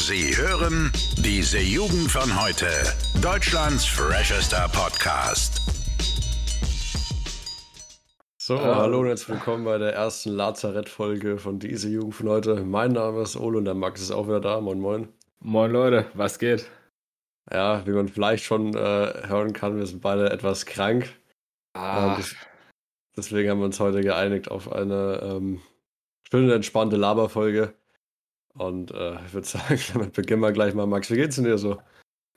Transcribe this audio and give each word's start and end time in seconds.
Sie 0.00 0.36
hören 0.36 0.92
diese 1.18 1.58
Jugend 1.58 2.10
von 2.10 2.40
heute. 2.40 2.66
Deutschlands 3.20 3.84
freshester 3.84 4.68
Podcast. 4.72 5.60
So, 8.38 8.58
Ah. 8.58 8.76
hallo 8.76 9.00
und 9.00 9.08
herzlich 9.08 9.28
willkommen 9.30 9.64
bei 9.64 9.76
der 9.78 9.92
ersten 9.94 10.30
Lazarett-Folge 10.30 11.38
von 11.38 11.58
Diese 11.58 11.88
Jugend 11.88 12.14
von 12.14 12.28
heute. 12.28 12.54
Mein 12.64 12.92
Name 12.92 13.22
ist 13.22 13.36
Ole 13.36 13.58
und 13.58 13.64
der 13.64 13.74
Max 13.74 14.00
ist 14.00 14.10
auch 14.12 14.26
wieder 14.28 14.40
da. 14.40 14.60
Moin, 14.60 14.80
moin. 14.80 15.08
Moin 15.40 15.70
Leute, 15.72 16.06
was 16.14 16.38
geht? 16.38 16.70
Ja, 17.52 17.84
wie 17.86 17.90
man 17.90 18.08
vielleicht 18.08 18.44
schon 18.44 18.74
äh, 18.74 18.78
hören 19.26 19.52
kann, 19.52 19.76
wir 19.78 19.86
sind 19.86 20.00
beide 20.00 20.30
etwas 20.30 20.64
krank. 20.64 21.10
Ah, 21.74 22.14
des- 22.16 22.36
deswegen 23.16 23.50
haben 23.50 23.58
wir 23.58 23.66
uns 23.66 23.80
heute 23.80 24.00
geeinigt 24.00 24.50
auf 24.50 24.70
eine 24.72 25.20
ähm, 25.22 25.60
schöne, 26.30 26.54
entspannte 26.54 26.96
Laberfolge. 26.96 27.74
Und 28.58 28.90
äh, 28.90 29.14
ich 29.26 29.32
würde 29.32 29.46
sagen, 29.46 29.80
damit 29.94 30.12
beginnen 30.12 30.42
wir 30.42 30.52
gleich 30.52 30.74
mal. 30.74 30.86
Max, 30.86 31.10
wie 31.10 31.16
geht's 31.16 31.36
denn 31.36 31.44
dir 31.44 31.58
so? 31.58 31.80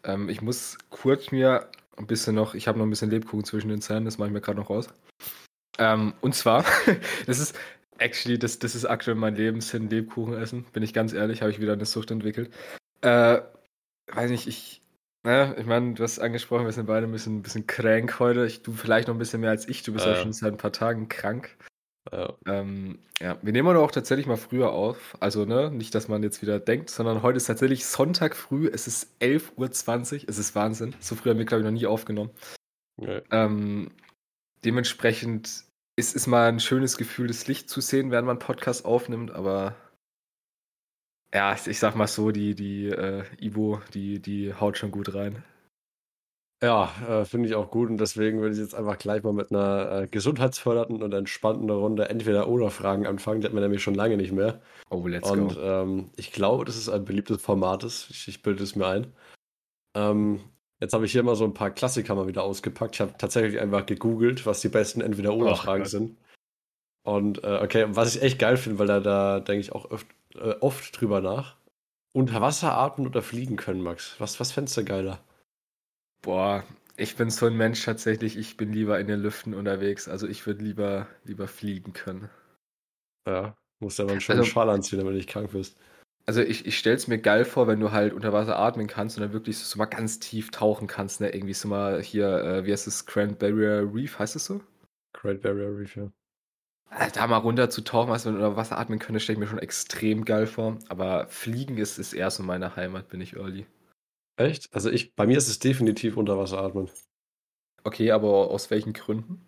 ähm, 0.04 0.30
ich 0.30 0.42
muss 0.42 0.78
kurz 0.90 1.32
mir 1.32 1.70
ein 1.98 2.08
bisschen 2.08 2.36
noch, 2.36 2.56
ich 2.56 2.68
habe 2.68 2.80
noch 2.80 2.86
ein 2.86 2.90
bisschen 2.90 3.12
Lebkuchen 3.12 3.44
zwischen 3.44 3.70
den 3.70 3.82
Zähnen, 3.82 4.06
das 4.06 4.18
mache 4.18 4.30
ich 4.30 4.34
mir 4.34 4.42
gerade 4.42 4.60
noch 4.60 4.70
raus. 4.70 4.88
Ähm, 5.78 6.14
und 6.22 6.34
zwar, 6.36 6.66
das 7.28 7.40
ist, 7.40 7.56
actually, 8.00 8.40
das, 8.40 8.58
das 8.60 8.74
ist 8.76 8.86
aktuell 8.86 9.16
mein 9.16 9.36
Lebenssinn, 9.36 9.90
Lebkuchen 9.90 10.34
essen, 10.34 10.66
bin 10.74 10.82
ich 10.84 10.94
ganz 10.94 11.14
ehrlich, 11.14 11.42
habe 11.42 11.52
ich 11.52 11.60
wieder 11.62 11.74
eine 11.74 11.86
Sucht 11.86 12.10
entwickelt. 12.12 12.52
Äh, 13.02 13.42
weiß 14.12 14.32
nicht, 14.32 14.48
ich, 14.48 14.82
ne, 15.24 15.56
ich 15.60 15.66
meine, 15.66 15.94
du 15.94 16.04
hast 16.04 16.20
angesprochen, 16.20 16.66
wir 16.66 16.72
sind 16.72 16.88
beide 16.88 17.06
ein 17.06 17.12
bisschen, 17.12 17.38
ein 17.38 17.44
bisschen 17.44 17.68
krank 17.68 18.20
heute. 18.20 18.46
Ich, 18.48 18.64
du 18.64 18.74
vielleicht 18.74 19.08
noch 19.08 19.16
ein 19.16 19.20
bisschen 19.20 19.42
mehr 19.42 19.52
als 19.52 19.68
ich, 19.70 19.84
du 19.84 19.94
bist 19.94 20.06
ja 20.06 20.14
Äh. 20.14 20.22
schon 20.22 20.34
seit 20.34 20.54
ein 20.54 20.58
paar 20.58 20.74
Tagen 20.74 21.10
krank. 21.10 21.56
Ja, 22.12 22.34
Ähm, 22.48 23.00
ja, 23.20 23.38
wir 23.42 23.52
nehmen 23.54 23.68
aber 23.68 23.82
auch 23.82 23.92
tatsächlich 23.92 24.26
mal 24.26 24.38
früher 24.38 24.72
auf. 24.72 25.16
Also, 25.20 25.46
ne, 25.46 25.70
nicht, 25.70 25.94
dass 25.94 26.08
man 26.08 26.24
jetzt 26.24 26.42
wieder 26.42 26.60
denkt, 26.60 26.90
sondern 26.90 27.22
heute 27.22 27.38
ist 27.38 27.46
tatsächlich 27.46 27.86
Sonntag 27.86 28.36
früh. 28.36 28.68
Es 28.68 28.88
ist 28.88 29.22
11.20 29.22 30.24
Uhr. 30.24 30.30
Es 30.30 30.38
ist 30.38 30.56
Wahnsinn. 30.56 30.96
So 31.00 31.16
früh 31.16 31.30
haben 31.30 31.38
wir, 31.38 31.46
glaube 31.46 31.62
ich, 31.62 31.66
noch 31.66 31.72
nie 31.72 31.86
aufgenommen. 31.86 32.32
ja. 32.98 33.22
Ähm, 33.32 33.92
dementsprechend 34.64 35.66
ist 35.96 36.16
es 36.16 36.26
mal 36.26 36.48
ein 36.48 36.60
schönes 36.60 36.98
Gefühl, 36.98 37.28
das 37.28 37.48
Licht 37.48 37.70
zu 37.70 37.82
sehen, 37.82 38.12
während 38.12 38.26
man 38.26 38.40
Podcast 38.40 38.86
aufnimmt, 38.86 39.32
aber 39.32 39.76
ja, 41.34 41.56
ich 41.66 41.80
sag 41.80 41.96
mal 41.96 42.08
so, 42.08 42.32
die, 42.32 42.56
die 42.56 42.88
äh, 42.88 43.24
Ivo, 43.40 43.82
die, 43.94 44.20
die 44.20 44.54
haut 44.54 44.78
schon 44.78 44.92
gut 44.92 45.14
rein. 45.14 45.44
Ja, 46.64 46.92
äh, 47.10 47.26
finde 47.26 47.50
ich 47.50 47.56
auch 47.56 47.72
gut 47.72 47.90
und 47.90 47.98
deswegen 47.98 48.40
würde 48.40 48.54
ich 48.54 48.62
jetzt 48.62 48.76
einfach 48.76 49.00
gleich 49.00 49.24
mal 49.24 49.34
mit 49.34 49.52
einer 49.52 50.04
äh, 50.04 50.08
gesundheitsfördernden 50.08 51.02
und 51.02 51.12
entspannten 51.12 51.68
Runde 51.72 52.08
Entweder-Oder-Fragen 52.08 53.08
anfangen. 53.08 53.42
Die 53.42 53.48
hat 53.48 53.54
man 53.54 53.64
nämlich 53.64 53.82
schon 53.82 53.96
lange 53.96 54.16
nicht 54.16 54.32
mehr. 54.32 54.62
Oh, 54.92 55.08
let's 55.08 55.30
und 55.30 55.56
go. 55.56 55.60
ähm, 55.60 56.12
ich 56.18 56.32
glaube, 56.32 56.66
das 56.66 56.78
ist 56.78 56.88
ein 56.88 57.04
beliebtes 57.04 57.42
Format. 57.42 57.84
ist. 57.84 58.12
Ich, 58.12 58.28
ich 58.28 58.44
bilde 58.44 58.64
es 58.64 58.76
mir 58.76 58.86
ein. 58.86 59.08
Ähm, 59.96 60.40
jetzt 60.80 60.94
habe 60.94 61.06
ich 61.06 61.12
hier 61.12 61.24
mal 61.24 61.36
so 61.36 61.46
ein 61.46 61.56
paar 61.56 61.72
Klassiker 61.72 62.14
mal 62.14 62.28
wieder 62.28 62.44
ausgepackt. 62.44 62.96
Ich 62.96 63.02
habe 63.02 63.16
tatsächlich 63.18 63.60
einfach 63.60 63.88
gegoogelt, 63.88 64.46
was 64.46 64.62
die 64.62 64.70
besten 64.70 65.02
Entweder-Oder-Fragen 65.02 65.84
Gott. 65.84 65.92
sind. 65.92 66.18
Und 67.04 67.44
äh, 67.44 67.60
okay, 67.64 67.88
was 67.90 68.16
ich 68.16 68.22
echt 68.22 68.38
geil 68.38 68.58
finde, 68.58 68.78
weil 68.78 68.88
da, 68.88 69.00
da 69.00 69.40
denke 69.40 69.62
ich 69.62 69.72
auch 69.72 69.90
oft, 69.90 70.06
äh, 70.36 70.54
oft 70.60 71.02
drüber 71.02 71.22
nach. 71.22 71.56
Unter 72.14 72.40
Wasser 72.40 72.78
atmen 72.78 73.08
oder 73.08 73.24
fliegen 73.24 73.56
können, 73.56 73.82
Max. 73.82 74.16
Was, 74.20 74.40
was 74.40 74.52
fändest 74.52 74.78
du 74.78 74.86
geiler? 74.86 75.20
Boah, 76.22 76.64
ich 76.98 77.16
bin 77.16 77.30
so 77.30 77.48
ein 77.48 77.58
Mensch 77.58 77.84
tatsächlich, 77.84 78.38
ich 78.38 78.58
bin 78.58 78.72
lieber 78.74 79.00
in 79.00 79.08
den 79.08 79.20
Lüften 79.22 79.54
unterwegs. 79.54 80.08
Also 80.08 80.28
ich 80.28 80.46
würde 80.46 80.64
lieber, 80.64 81.08
lieber 81.24 81.48
fliegen 81.48 81.94
können. 81.94 82.30
Ja, 83.28 83.56
musst 83.80 84.00
ja 84.00 84.06
mal 84.06 84.12
einen 84.12 84.22
schönen 84.22 84.40
Also- 84.40 84.52
Schal 84.52 84.70
anziehen, 84.70 85.00
damit 85.00 85.14
du 85.14 85.18
nicht 85.18 85.30
krank 85.30 85.54
wirst. 85.54 85.78
Also 86.28 86.42
ich, 86.42 86.68
ich 86.68 86.78
stelle 86.78 86.96
es 86.96 87.08
mir 87.08 87.18
geil 87.18 87.46
vor, 87.46 87.66
wenn 87.68 87.80
du 87.80 87.92
halt 87.92 88.14
unter 88.14 88.32
Wasser 88.32 88.58
atmen 88.60 88.86
kannst 88.86 89.18
und 89.18 89.24
dann 89.24 89.34
wirklich 89.34 89.58
so, 89.58 89.66
so 89.66 89.80
mal 89.80 89.86
ganz 89.86 90.20
tief 90.20 90.52
tauchen 90.52 90.86
kannst, 90.88 91.20
ne? 91.20 91.34
Irgendwie 91.34 91.56
so 91.56 91.68
mal 91.68 92.00
hier, 92.02 92.28
äh, 92.44 92.66
wie 92.66 92.72
heißt 92.72 92.86
es, 92.86 93.08
Grand 93.08 93.40
Barrier 93.40 93.90
Reef, 93.92 94.20
heißt 94.20 94.36
es 94.36 94.46
so? 94.46 94.62
Great 95.14 95.42
Barrier 95.42 95.76
Reef, 95.76 95.96
ja. 95.96 96.12
Äh, 96.92 97.12
Da 97.12 97.26
mal 97.26 97.38
runter 97.38 97.72
zu 97.72 97.82
tauchen, 97.82 98.12
was 98.12 98.26
wenn 98.26 98.34
du 98.36 98.40
unter 98.46 98.56
Wasser 98.56 98.78
atmen 98.78 99.00
könntest, 99.00 99.24
stelle 99.24 99.38
ich 99.38 99.40
mir 99.40 99.48
schon 99.48 99.58
extrem 99.60 100.24
geil 100.24 100.46
vor. 100.46 100.78
Aber 100.90 101.28
Fliegen 101.28 101.78
ist, 101.80 101.98
ist 101.98 102.14
eher 102.14 102.30
so 102.30 102.44
meine 102.44 102.76
Heimat, 102.76 103.10
bin 103.10 103.20
ich 103.20 103.36
early. 103.36 103.66
Echt? 104.38 104.74
Also 104.74 104.90
ich, 104.90 105.16
bei 105.16 105.28
mir 105.28 105.38
ist 105.38 105.48
es 105.48 105.60
definitiv 105.60 106.18
unter 106.18 106.38
Wasser 106.38 106.62
atmen. 106.62 106.90
Okay, 107.84 108.12
aber 108.12 108.52
aus 108.52 108.70
welchen 108.70 108.94
Gründen? 108.94 109.46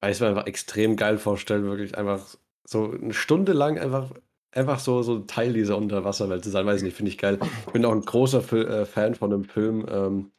Weil 0.00 0.10
ich 0.10 0.16
es 0.16 0.20
mir 0.20 0.28
einfach 0.28 0.46
extrem 0.46 0.96
geil 0.96 1.18
vorstellen, 1.18 1.64
wirklich 1.64 1.96
einfach 1.96 2.26
so 2.64 2.92
eine 2.92 3.14
Stunde 3.14 3.52
lang 3.52 3.78
einfach, 3.78 4.12
einfach 4.52 4.78
so, 4.80 5.02
so 5.02 5.20
Teil 5.20 5.52
dieser 5.52 5.76
Unterwasserwelt 5.76 6.44
zu 6.44 6.50
sein. 6.50 6.66
Weiß 6.66 6.78
ich 6.78 6.84
nicht, 6.84 6.96
finde 6.96 7.10
ich 7.10 7.18
geil. 7.18 7.38
Ich 7.66 7.72
bin 7.72 7.84
auch 7.84 7.92
ein 7.92 8.02
großer 8.02 8.42
Fil 8.42 8.66
äh, 8.66 8.86
Fan 8.86 9.14
von 9.14 9.30
dem 9.30 9.44
Film 9.44 9.86
ähm, 9.88 10.32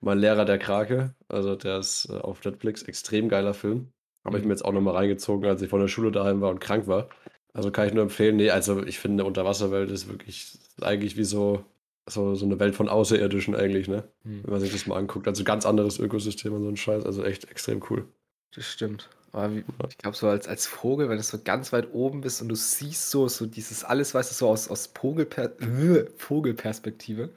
Mein 0.00 0.18
Lehrer 0.18 0.44
der 0.44 0.58
Krake. 0.58 1.14
Also 1.28 1.56
der 1.56 1.78
ist 1.78 2.08
äh, 2.10 2.18
auf 2.18 2.44
Netflix. 2.44 2.82
Extrem 2.82 3.28
geiler 3.28 3.54
Film. 3.54 3.92
Habe 4.24 4.38
ich 4.38 4.44
Mhm. 4.44 4.48
mir 4.48 4.54
jetzt 4.54 4.64
auch 4.64 4.72
nochmal 4.72 4.96
reingezogen, 4.96 5.48
als 5.48 5.62
ich 5.62 5.70
von 5.70 5.80
der 5.80 5.88
Schule 5.88 6.12
daheim 6.12 6.40
war 6.40 6.50
und 6.50 6.60
krank 6.60 6.86
war. 6.86 7.08
Also 7.54 7.70
kann 7.70 7.88
ich 7.88 7.94
nur 7.94 8.04
empfehlen. 8.04 8.36
Nee, 8.36 8.50
also 8.50 8.82
ich 8.84 8.98
finde, 8.98 9.22
eine 9.22 9.28
Unterwasserwelt 9.28 9.90
ist 9.90 10.08
wirklich 10.08 10.58
eigentlich 10.80 11.16
wie 11.16 11.24
so, 11.24 11.64
so, 12.08 12.34
so 12.34 12.44
eine 12.46 12.58
Welt 12.58 12.74
von 12.74 12.88
Außerirdischen 12.88 13.54
eigentlich, 13.54 13.88
ne? 13.88 14.04
Hm, 14.24 14.42
Wenn 14.44 14.50
man 14.50 14.60
sich 14.60 14.72
das 14.72 14.86
mal 14.86 14.96
anguckt. 14.98 15.28
Also 15.28 15.44
ganz 15.44 15.66
anderes 15.66 15.98
Ökosystem 15.98 16.52
und 16.52 16.62
so 16.62 16.68
ein 16.68 16.76
Scheiß. 16.76 17.04
Also 17.04 17.24
echt 17.24 17.50
extrem 17.50 17.82
cool. 17.90 18.06
das 18.54 18.66
stimmt. 18.66 19.08
Aber 19.32 19.54
wie, 19.54 19.64
ich 19.88 19.96
glaube, 19.98 20.16
so 20.16 20.28
als, 20.28 20.46
als 20.46 20.66
Vogel, 20.66 21.08
wenn 21.08 21.16
du 21.16 21.22
so 21.22 21.38
ganz 21.42 21.72
weit 21.72 21.94
oben 21.94 22.20
bist 22.20 22.42
und 22.42 22.48
du 22.48 22.54
siehst 22.54 23.10
so, 23.10 23.28
so 23.28 23.46
dieses 23.46 23.82
alles, 23.82 24.12
weißt 24.12 24.30
du, 24.30 24.34
so 24.34 24.48
aus, 24.48 24.68
aus 24.68 24.88
Vogelper 24.88 25.58
äh, 25.60 26.06
Vogelperspektive. 26.18 27.30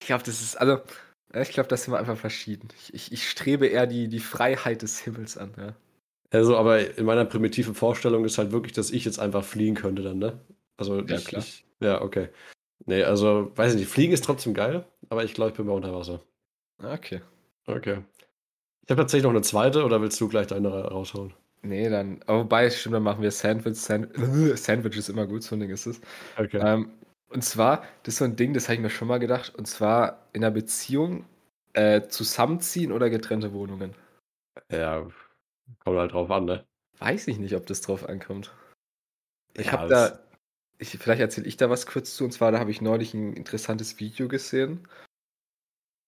Ich 0.00 0.08
glaube, 0.08 0.24
das 0.24 0.40
ist, 0.40 0.56
also, 0.56 0.80
ja, 1.32 1.42
ich 1.42 1.50
glaube, 1.50 1.68
das 1.68 1.84
sind 1.84 1.94
wir 1.94 1.98
einfach 1.98 2.16
verschieden. 2.18 2.68
Ich, 2.76 2.94
ich, 2.94 3.12
ich 3.12 3.30
strebe 3.30 3.68
eher 3.68 3.86
die, 3.86 4.08
die 4.08 4.18
Freiheit 4.18 4.82
des 4.82 4.98
Himmels 4.98 5.36
an, 5.36 5.52
ja. 5.56 5.76
Also, 6.32 6.56
aber 6.56 6.96
in 6.96 7.04
meiner 7.04 7.24
primitiven 7.24 7.74
Vorstellung 7.74 8.24
ist 8.24 8.38
halt 8.38 8.50
wirklich, 8.50 8.72
dass 8.72 8.90
ich 8.90 9.04
jetzt 9.04 9.18
einfach 9.20 9.44
fliegen 9.44 9.76
könnte 9.76 10.02
dann, 10.02 10.18
ne? 10.18 10.40
Also, 10.76 11.02
Ja, 11.02 11.16
ich, 11.16 11.24
klar. 11.24 11.44
Ja, 11.80 12.02
okay. 12.02 12.30
Nee, 12.86 13.04
also, 13.04 13.52
weiß 13.56 13.74
ich 13.74 13.80
nicht, 13.80 13.88
fliegen 13.90 14.12
ist 14.12 14.24
trotzdem 14.24 14.52
geil, 14.54 14.84
aber 15.08 15.24
ich 15.24 15.34
glaube, 15.34 15.50
ich 15.52 15.56
bin 15.56 15.66
mal 15.66 15.72
unter 15.74 15.94
Wasser. 15.94 16.20
Okay. 16.82 17.20
Okay. 17.68 18.02
Ich 18.84 18.90
habe 18.90 19.02
tatsächlich 19.02 19.24
noch 19.24 19.30
eine 19.30 19.42
zweite, 19.42 19.84
oder 19.84 20.00
willst 20.02 20.20
du 20.20 20.28
gleich 20.28 20.48
deine 20.48 20.72
ra- 20.72 20.88
raushauen? 20.88 21.34
Nee, 21.62 21.90
dann, 21.90 22.22
aber 22.26 22.40
wobei, 22.40 22.70
stimmt, 22.70 22.94
dann 22.94 23.02
machen 23.02 23.22
wir 23.22 23.30
Sandwich. 23.30 23.76
Sand, 23.78 24.08
Sandwich 24.58 24.96
ist 24.96 25.08
immer 25.10 25.26
gut, 25.26 25.42
so 25.42 25.56
ein 25.56 25.60
Ding 25.60 25.70
ist 25.70 25.86
es. 25.86 26.00
Okay. 26.38 26.58
Ähm, 26.60 26.90
und 27.30 27.44
zwar, 27.44 27.84
das 28.04 28.14
ist 28.14 28.18
so 28.18 28.24
ein 28.26 28.36
Ding, 28.36 28.54
das 28.54 28.66
habe 28.68 28.74
ich 28.76 28.80
mir 28.80 28.90
schon 28.90 29.08
mal 29.08 29.18
gedacht, 29.18 29.54
und 29.56 29.66
zwar 29.66 30.26
in 30.32 30.44
einer 30.44 30.52
Beziehung 30.52 31.26
äh, 31.74 32.02
zusammenziehen 32.08 32.92
oder 32.92 33.10
getrennte 33.10 33.52
Wohnungen. 33.52 33.94
Ja, 34.70 35.06
kommt 35.84 35.98
halt 35.98 36.12
drauf 36.12 36.30
an, 36.30 36.46
ne? 36.46 36.66
Weiß 36.98 37.28
ich 37.28 37.38
nicht, 37.38 37.54
ob 37.56 37.66
das 37.66 37.80
drauf 37.80 38.08
ankommt. 38.08 38.52
Ich 39.54 39.66
Ja, 39.66 39.72
habe 39.72 39.88
da, 39.88 40.18
ich, 40.80 40.90
vielleicht 40.98 41.20
erzähle 41.20 41.46
ich 41.46 41.56
da 41.56 41.70
was 41.70 41.86
kurz 41.86 42.16
zu, 42.16 42.24
und 42.24 42.32
zwar, 42.32 42.52
da 42.52 42.58
habe 42.58 42.70
ich 42.70 42.80
neulich 42.80 43.14
ein 43.14 43.34
interessantes 43.34 44.00
Video 44.00 44.28
gesehen. 44.28 44.88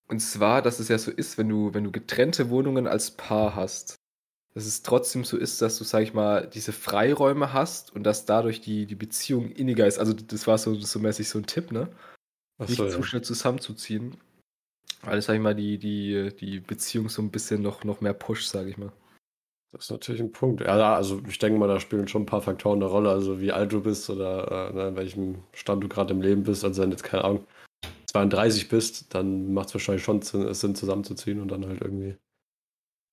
Und 0.09 0.21
zwar, 0.21 0.63
dass 0.63 0.81
es 0.81 0.89
ja 0.89 0.99
so 0.99 1.11
ist, 1.11 1.39
wenn 1.39 1.49
du, 1.49 1.75
wenn 1.75 1.85
du 1.85 1.93
getrennte 1.93 2.51
Wohnungen 2.51 2.87
als 2.87 3.13
Paar 3.13 3.55
hast, 3.55 3.97
dass 4.55 4.67
es 4.67 4.83
trotzdem 4.83 5.25
so 5.25 5.37
ist, 5.37 5.63
dass 5.63 5.79
du, 5.79 5.85
sag 5.85 6.03
ich 6.03 6.13
mal, 6.13 6.47
diese 6.47 6.73
Freiräume 6.73 7.53
hast 7.53 7.95
und 7.95 8.05
dass 8.05 8.27
dadurch 8.27 8.61
die, 8.61 8.87
die 8.87 8.95
Beziehung 8.95 9.51
inniger 9.51 9.87
ist. 9.87 9.99
Also 9.99 10.13
das 10.13 10.47
war 10.47 10.59
so, 10.59 10.75
so 10.75 10.99
mäßig 10.99 11.29
so 11.29 11.39
ein 11.39 11.47
Tipp, 11.47 11.73
ne? 11.73 11.89
Nicht 12.59 12.81
Achso, 12.81 12.89
zu 12.89 12.99
ja. 12.99 13.03
schnell 13.05 13.23
zusammenzuziehen. 13.23 14.17
Weil 15.03 15.21
sag 15.23 15.35
ich 15.35 15.41
mal, 15.41 15.55
die, 15.55 15.79
die, 15.79 16.35
die 16.39 16.61
Beziehung 16.61 17.09
so 17.09 17.23
ein 17.23 17.31
bisschen 17.31 17.63
noch, 17.63 17.85
noch 17.85 18.01
mehr 18.01 18.13
pusht, 18.13 18.49
sage 18.49 18.71
ich 18.71 18.77
mal. 18.77 18.93
Das 19.73 19.85
ist 19.87 19.91
natürlich 19.91 20.21
ein 20.21 20.33
Punkt. 20.33 20.61
Ja, 20.61 20.95
also 20.95 21.23
ich 21.27 21.39
denke 21.39 21.59
mal, 21.59 21.67
da 21.67 21.81
spielen 21.81 22.07
schon 22.07 22.23
ein 22.23 22.27
paar 22.27 22.43
Faktoren 22.43 22.79
eine 22.83 22.91
Rolle. 22.91 23.11
Also 23.11 23.41
wie 23.41 23.53
alt 23.53 23.73
du 23.73 23.83
bist 23.83 24.09
oder 24.11 24.69
äh, 24.71 24.73
ne, 24.75 24.89
in 24.89 24.97
welchem 24.97 25.43
Stand 25.53 25.83
du 25.83 25.89
gerade 25.89 26.13
im 26.13 26.21
Leben 26.21 26.43
bist. 26.43 26.63
Also 26.65 26.83
wenn 26.83 26.91
du 26.91 26.97
jetzt, 26.97 27.05
keine 27.05 27.25
Ahnung, 27.25 27.47
32 28.07 28.69
bist, 28.69 29.15
dann 29.15 29.55
macht 29.55 29.69
es 29.69 29.75
wahrscheinlich 29.75 30.05
schon 30.05 30.21
Sinn, 30.21 30.53
Sinn, 30.53 30.75
zusammenzuziehen 30.75 31.41
und 31.41 31.49
dann 31.49 31.67
halt 31.67 31.81
irgendwie 31.81 32.17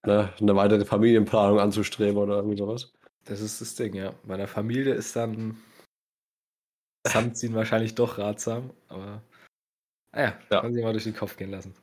ne, 0.06 0.34
eine 0.40 0.56
weitere 0.56 0.84
Familienplanung 0.84 1.60
anzustreben 1.60 2.18
oder 2.18 2.36
irgendwie 2.36 2.58
sowas. 2.58 2.92
Das 3.24 3.40
ist 3.40 3.62
das 3.62 3.76
Ding, 3.76 3.94
ja. 3.94 4.14
Bei 4.26 4.34
einer 4.34 4.48
Familie 4.48 4.94
ist 4.94 5.16
dann 5.16 5.58
Zusammenziehen 7.08 7.56
wahrscheinlich 7.56 7.96
doch 7.96 8.18
ratsam, 8.18 8.72
aber 8.90 9.24
naja, 10.12 10.38
Ja. 10.52 10.62
kann 10.62 10.74
sich 10.74 10.84
mal 10.84 10.92
durch 10.92 11.06
den 11.06 11.16
Kopf 11.16 11.38
gehen 11.38 11.52
lassen. 11.52 11.74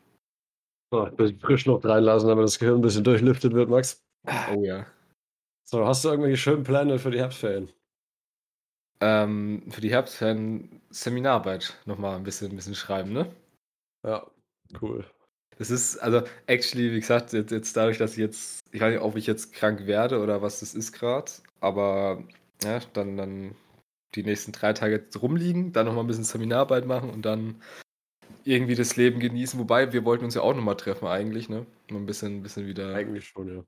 So, 0.92 1.04
ein 1.04 1.16
bisschen 1.16 1.40
Frischluft 1.40 1.84
reinlassen, 1.86 2.28
damit 2.28 2.44
das 2.44 2.58
Gehirn 2.58 2.76
ein 2.76 2.82
bisschen 2.82 3.04
durchlüftet 3.04 3.54
wird, 3.54 3.70
Max. 3.70 4.04
Oh 4.26 4.62
ja. 4.64 4.86
So, 5.64 5.86
hast 5.86 6.04
du 6.04 6.10
irgendwelche 6.10 6.36
schönen 6.36 6.64
Pläne 6.64 6.98
für 6.98 7.10
die 7.10 7.18
Herbstferien? 7.18 7.72
Ähm, 9.00 9.64
für 9.70 9.80
die 9.80 9.90
Herbstferien 9.90 10.80
Seminararbeit 10.90 11.76
nochmal 11.84 12.16
ein 12.16 12.22
bisschen, 12.24 12.50
ein 12.50 12.56
bisschen 12.56 12.74
schreiben, 12.74 13.12
ne? 13.12 13.30
Ja, 14.04 14.26
cool. 14.80 15.04
Das 15.58 15.70
ist, 15.70 15.98
also, 15.98 16.22
actually, 16.46 16.92
wie 16.92 17.00
gesagt, 17.00 17.32
jetzt, 17.32 17.50
jetzt 17.50 17.76
dadurch, 17.76 17.98
dass 17.98 18.12
ich 18.12 18.18
jetzt, 18.18 18.60
ich 18.72 18.80
weiß 18.80 18.92
nicht, 18.94 19.02
ob 19.02 19.16
ich 19.16 19.26
jetzt 19.26 19.52
krank 19.52 19.86
werde 19.86 20.20
oder 20.20 20.42
was 20.42 20.60
das 20.60 20.74
ist 20.74 20.92
gerade, 20.92 21.32
aber 21.60 22.24
ja, 22.62 22.80
dann, 22.92 23.16
dann 23.16 23.54
die 24.14 24.22
nächsten 24.22 24.52
drei 24.52 24.72
Tage 24.72 25.04
rumliegen, 25.20 25.72
dann 25.72 25.86
nochmal 25.86 26.04
ein 26.04 26.06
bisschen 26.06 26.24
Seminararbeit 26.24 26.86
machen 26.86 27.10
und 27.10 27.22
dann 27.22 27.60
irgendwie 28.44 28.74
das 28.74 28.96
Leben 28.96 29.20
genießen. 29.20 29.58
Wobei, 29.58 29.92
wir 29.92 30.04
wollten 30.04 30.24
uns 30.24 30.34
ja 30.34 30.42
auch 30.42 30.54
nochmal 30.54 30.76
treffen 30.76 31.06
eigentlich, 31.06 31.48
ne? 31.48 31.66
Mal 31.90 31.98
ein 31.98 32.06
bisschen, 32.06 32.38
ein 32.38 32.42
bisschen 32.42 32.66
wieder 32.66 32.94
Eigentlich 32.94 33.28
schon, 33.28 33.48
ja. 33.48 33.64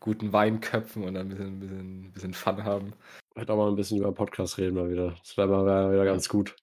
Guten 0.00 0.32
Wein 0.32 0.60
köpfen 0.60 1.04
und 1.04 1.14
dann 1.14 1.26
ein 1.26 1.28
bisschen, 1.28 1.46
ein 1.46 1.60
bisschen, 1.60 2.04
ein 2.06 2.12
bisschen 2.12 2.34
Fun 2.34 2.64
haben. 2.64 2.92
Hätte 3.36 3.52
auch 3.52 3.58
mal 3.58 3.68
ein 3.68 3.76
bisschen 3.76 3.98
über 3.98 4.12
Podcast 4.12 4.58
reden 4.58 4.74
mal 4.74 4.90
wieder. 4.90 5.14
Das 5.22 5.36
wäre 5.36 5.48
mal 5.48 5.64
wär 5.64 5.92
wieder 5.92 6.04
ganz 6.04 6.28
gut. 6.28 6.56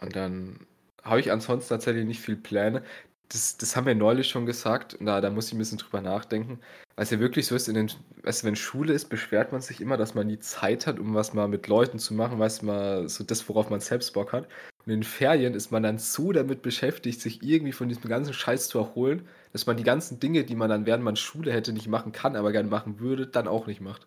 Und 0.00 0.16
dann 0.16 0.66
habe 1.02 1.20
ich 1.20 1.30
ansonsten 1.30 1.68
tatsächlich 1.68 2.06
nicht 2.06 2.20
viel 2.20 2.36
Pläne. 2.36 2.82
Das, 3.28 3.56
das 3.56 3.74
haben 3.74 3.86
wir 3.86 3.94
neulich 3.94 4.28
schon 4.28 4.46
gesagt, 4.46 4.94
und 4.94 5.06
da, 5.06 5.20
da 5.20 5.30
muss 5.30 5.48
ich 5.48 5.54
ein 5.54 5.58
bisschen 5.58 5.78
drüber 5.78 6.00
nachdenken. 6.00 6.60
Weil 6.94 7.02
es 7.02 7.10
ja 7.10 7.18
wirklich 7.18 7.46
so 7.46 7.56
ist, 7.56 7.68
in 7.68 7.74
den, 7.74 7.90
weißt 8.22 8.42
du, 8.42 8.46
wenn 8.46 8.56
Schule 8.56 8.92
ist, 8.92 9.08
beschwert 9.08 9.52
man 9.52 9.60
sich 9.60 9.80
immer, 9.80 9.96
dass 9.96 10.14
man 10.14 10.28
nie 10.28 10.38
Zeit 10.38 10.86
hat, 10.86 10.98
um 10.98 11.14
was 11.14 11.34
mal 11.34 11.48
mit 11.48 11.66
Leuten 11.66 11.98
zu 11.98 12.14
machen, 12.14 12.38
weißt 12.38 12.62
du, 12.62 12.66
mal 12.66 13.08
so 13.08 13.24
das, 13.24 13.48
worauf 13.48 13.68
man 13.68 13.80
selbst 13.80 14.14
Bock 14.14 14.32
hat. 14.32 14.44
Und 14.84 14.92
in 14.92 15.00
den 15.00 15.02
Ferien 15.02 15.54
ist 15.54 15.72
man 15.72 15.82
dann 15.82 15.98
so 15.98 16.32
damit 16.32 16.62
beschäftigt, 16.62 17.20
sich 17.20 17.42
irgendwie 17.42 17.72
von 17.72 17.88
diesem 17.88 18.08
ganzen 18.08 18.32
Scheiß 18.32 18.68
zu 18.68 18.78
erholen, 18.78 19.28
dass 19.56 19.64
man 19.64 19.78
die 19.78 19.84
ganzen 19.84 20.20
Dinge, 20.20 20.44
die 20.44 20.54
man 20.54 20.68
dann 20.68 20.84
während 20.84 21.02
man 21.02 21.16
Schule 21.16 21.50
hätte 21.50 21.72
nicht 21.72 21.88
machen 21.88 22.12
kann, 22.12 22.36
aber 22.36 22.52
gerne 22.52 22.68
machen 22.68 23.00
würde, 23.00 23.26
dann 23.26 23.48
auch 23.48 23.66
nicht 23.66 23.80
macht. 23.80 24.06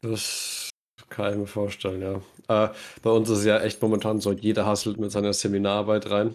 Das 0.00 0.70
kann 1.10 1.32
ich 1.32 1.38
mir 1.38 1.46
vorstellen, 1.46 2.00
ja. 2.00 2.22
Äh, 2.48 2.72
bei 3.02 3.10
uns 3.10 3.28
ist 3.28 3.44
ja 3.44 3.60
echt 3.60 3.82
momentan 3.82 4.18
so, 4.18 4.32
jeder 4.32 4.64
hasselt 4.64 4.98
mit 4.98 5.12
seiner 5.12 5.34
Seminararbeit 5.34 6.10
rein. 6.10 6.34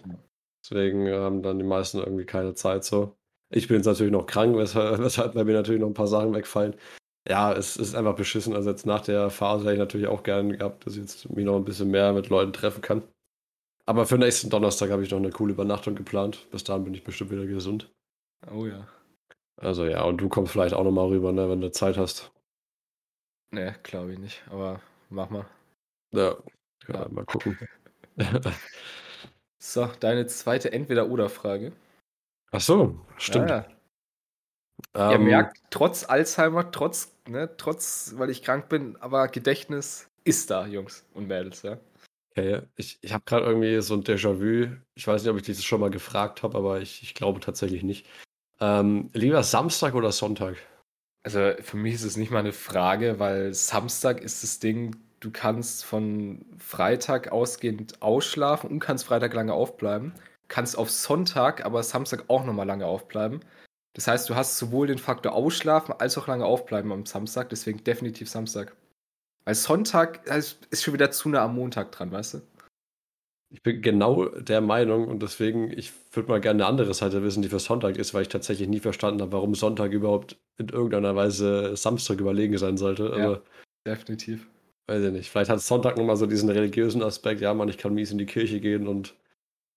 Deswegen 0.64 1.10
haben 1.10 1.42
dann 1.42 1.58
die 1.58 1.64
meisten 1.64 1.98
irgendwie 1.98 2.24
keine 2.24 2.54
Zeit 2.54 2.84
so. 2.84 3.16
Ich 3.52 3.66
bin 3.66 3.78
jetzt 3.78 3.86
natürlich 3.86 4.12
noch 4.12 4.26
krank, 4.26 4.56
weshalb, 4.56 5.00
weshalb 5.00 5.34
bei 5.34 5.42
mir 5.42 5.54
natürlich 5.54 5.80
noch 5.80 5.88
ein 5.88 5.94
paar 5.94 6.06
Sachen 6.06 6.32
wegfallen. 6.34 6.76
Ja, 7.28 7.52
es 7.52 7.76
ist 7.76 7.96
einfach 7.96 8.14
beschissen. 8.14 8.54
Also 8.54 8.70
jetzt 8.70 8.86
nach 8.86 9.00
der 9.00 9.28
Phase 9.30 9.64
hätte 9.64 9.72
ich 9.72 9.78
natürlich 9.80 10.06
auch 10.06 10.22
gerne 10.22 10.56
gehabt, 10.56 10.86
dass 10.86 10.94
ich 10.94 11.00
jetzt 11.00 11.28
mich 11.30 11.44
noch 11.44 11.56
ein 11.56 11.64
bisschen 11.64 11.90
mehr 11.90 12.12
mit 12.12 12.28
Leuten 12.28 12.52
treffen 12.52 12.80
kann. 12.80 13.02
Aber 13.86 14.06
für 14.06 14.16
nächsten 14.18 14.48
Donnerstag 14.50 14.90
habe 14.90 15.02
ich 15.02 15.10
noch 15.10 15.18
eine 15.18 15.30
coole 15.30 15.52
Übernachtung 15.52 15.94
geplant. 15.94 16.48
Bis 16.50 16.64
dahin 16.64 16.84
bin 16.84 16.94
ich 16.94 17.04
bestimmt 17.04 17.30
wieder 17.30 17.46
gesund. 17.46 17.90
Oh 18.50 18.66
ja. 18.66 18.86
Also 19.60 19.84
ja, 19.86 20.02
und 20.04 20.18
du 20.18 20.28
kommst 20.28 20.52
vielleicht 20.52 20.74
auch 20.74 20.84
nochmal 20.84 21.08
rüber, 21.08 21.32
ne, 21.32 21.48
wenn 21.48 21.60
du 21.60 21.70
Zeit 21.70 21.96
hast. 21.98 22.32
Ne, 23.50 23.76
glaube 23.82 24.12
ich 24.12 24.18
nicht, 24.18 24.42
aber 24.50 24.80
mach 25.10 25.30
mal. 25.30 25.46
Ja, 26.12 26.36
ja, 26.88 27.02
Ja. 27.02 27.08
mal 27.08 27.24
gucken. 27.24 27.58
So, 29.64 29.86
deine 30.00 30.26
zweite 30.26 30.72
Entweder-Oder-Frage. 30.72 31.72
Ach 32.50 32.60
so, 32.60 32.98
stimmt. 33.16 33.48
Ja, 33.48 33.66
Ihr 34.96 35.14
Ähm, 35.14 35.24
merkt, 35.24 35.58
trotz 35.70 36.04
Alzheimer, 36.04 36.72
trotz, 36.72 37.14
ne, 37.28 37.48
trotz, 37.56 38.14
weil 38.16 38.30
ich 38.30 38.42
krank 38.42 38.68
bin, 38.68 38.96
aber 38.96 39.28
Gedächtnis 39.28 40.10
ist 40.24 40.50
da, 40.50 40.66
Jungs 40.66 41.06
und 41.14 41.28
Mädels, 41.28 41.62
ja. 41.62 41.78
Okay, 42.34 42.62
ich, 42.76 42.98
ich 43.02 43.12
habe 43.12 43.24
gerade 43.26 43.44
irgendwie 43.44 43.80
so 43.82 43.92
ein 43.92 44.04
Déjà-vu. 44.04 44.74
Ich 44.94 45.06
weiß 45.06 45.22
nicht, 45.22 45.30
ob 45.30 45.36
ich 45.36 45.42
dieses 45.42 45.64
schon 45.64 45.80
mal 45.80 45.90
gefragt 45.90 46.42
habe, 46.42 46.56
aber 46.56 46.80
ich, 46.80 47.02
ich 47.02 47.14
glaube 47.14 47.40
tatsächlich 47.40 47.82
nicht. 47.82 48.06
Ähm, 48.58 49.10
lieber 49.12 49.42
Samstag 49.42 49.94
oder 49.94 50.12
Sonntag? 50.12 50.56
Also 51.24 51.52
für 51.60 51.76
mich 51.76 51.94
ist 51.94 52.04
es 52.04 52.16
nicht 52.16 52.30
mal 52.30 52.38
eine 52.38 52.52
Frage, 52.52 53.18
weil 53.18 53.52
Samstag 53.52 54.22
ist 54.22 54.42
das 54.42 54.60
Ding, 54.60 54.96
du 55.20 55.30
kannst 55.30 55.84
von 55.84 56.46
Freitag 56.56 57.32
ausgehend 57.32 58.00
ausschlafen 58.00 58.70
und 58.70 58.80
kannst 58.80 59.04
Freitag 59.04 59.34
lange 59.34 59.52
aufbleiben. 59.52 60.14
Kannst 60.48 60.78
auf 60.78 60.90
Sonntag, 60.90 61.66
aber 61.66 61.82
Samstag 61.82 62.24
auch 62.28 62.44
nochmal 62.44 62.66
lange 62.66 62.86
aufbleiben. 62.86 63.40
Das 63.92 64.06
heißt, 64.06 64.30
du 64.30 64.36
hast 64.36 64.56
sowohl 64.56 64.86
den 64.86 64.98
Faktor 64.98 65.34
Ausschlafen 65.34 65.94
als 65.98 66.16
auch 66.16 66.28
lange 66.28 66.46
aufbleiben 66.46 66.92
am 66.92 67.04
Samstag, 67.04 67.50
deswegen 67.50 67.84
definitiv 67.84 68.30
Samstag. 68.30 68.74
Weil 69.44 69.54
Sonntag 69.54 70.26
ist 70.26 70.82
schon 70.82 70.94
wieder 70.94 71.10
zu 71.10 71.28
nah 71.28 71.44
am 71.44 71.54
Montag 71.54 71.92
dran, 71.92 72.12
weißt 72.12 72.34
du? 72.34 72.42
Ich 73.50 73.62
bin 73.62 73.82
genau 73.82 74.28
der 74.28 74.62
Meinung 74.62 75.08
und 75.08 75.22
deswegen, 75.22 75.70
ich 75.76 75.92
würde 76.12 76.30
mal 76.30 76.40
gerne 76.40 76.64
eine 76.64 76.70
andere 76.70 76.94
Seite 76.94 77.22
wissen, 77.22 77.42
die 77.42 77.50
für 77.50 77.58
Sonntag 77.58 77.96
ist, 77.96 78.14
weil 78.14 78.22
ich 78.22 78.28
tatsächlich 78.28 78.68
nie 78.68 78.80
verstanden 78.80 79.20
habe, 79.20 79.32
warum 79.32 79.54
Sonntag 79.54 79.92
überhaupt 79.92 80.38
in 80.58 80.70
irgendeiner 80.70 81.14
Weise 81.16 81.76
Samstag 81.76 82.18
überlegen 82.18 82.56
sein 82.56 82.78
sollte. 82.78 83.04
Ja. 83.08 83.24
Aber 83.24 83.42
Definitiv. 83.86 84.46
weiß 84.86 85.04
ich 85.04 85.12
nicht. 85.12 85.30
Vielleicht 85.30 85.50
hat 85.50 85.60
Sonntag 85.60 85.98
nochmal 85.98 86.16
so 86.16 86.26
diesen 86.26 86.48
religiösen 86.48 87.02
Aspekt, 87.02 87.42
ja, 87.42 87.52
man, 87.52 87.68
ich 87.68 87.76
kann 87.76 87.92
mies 87.92 88.10
in 88.10 88.18
die 88.18 88.26
Kirche 88.26 88.58
gehen 88.58 88.86
und 88.86 89.14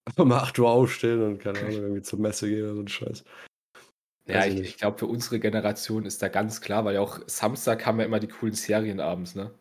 um 0.17 0.31
8 0.31 0.57
Uhr 0.59 0.69
aufstehen 0.69 1.21
und 1.21 1.39
keine 1.39 1.59
Ahnung, 1.59 1.73
irgendwie 1.73 2.01
zur 2.01 2.19
Messe 2.19 2.47
gehen 2.47 2.63
oder 2.63 2.75
so 2.75 2.81
ein 2.81 2.87
Scheiß. 2.87 3.25
Ja, 4.27 4.37
Weiß 4.37 4.53
ich 4.53 4.61
ich, 4.61 4.77
glaube, 4.77 4.97
für 4.97 5.05
unsere 5.07 5.39
Generation 5.39 6.05
ist 6.05 6.21
da 6.21 6.29
ganz 6.29 6.61
klar, 6.61 6.83
weil 6.85 6.95
ja 6.95 7.01
auch 7.01 7.19
Samstag 7.27 7.85
haben 7.85 7.99
wir 7.99 8.05
immer 8.05 8.19
die 8.19 8.27
coolen 8.27 8.55
Serien 8.55 8.99
abends, 8.99 9.35
ne? 9.35 9.51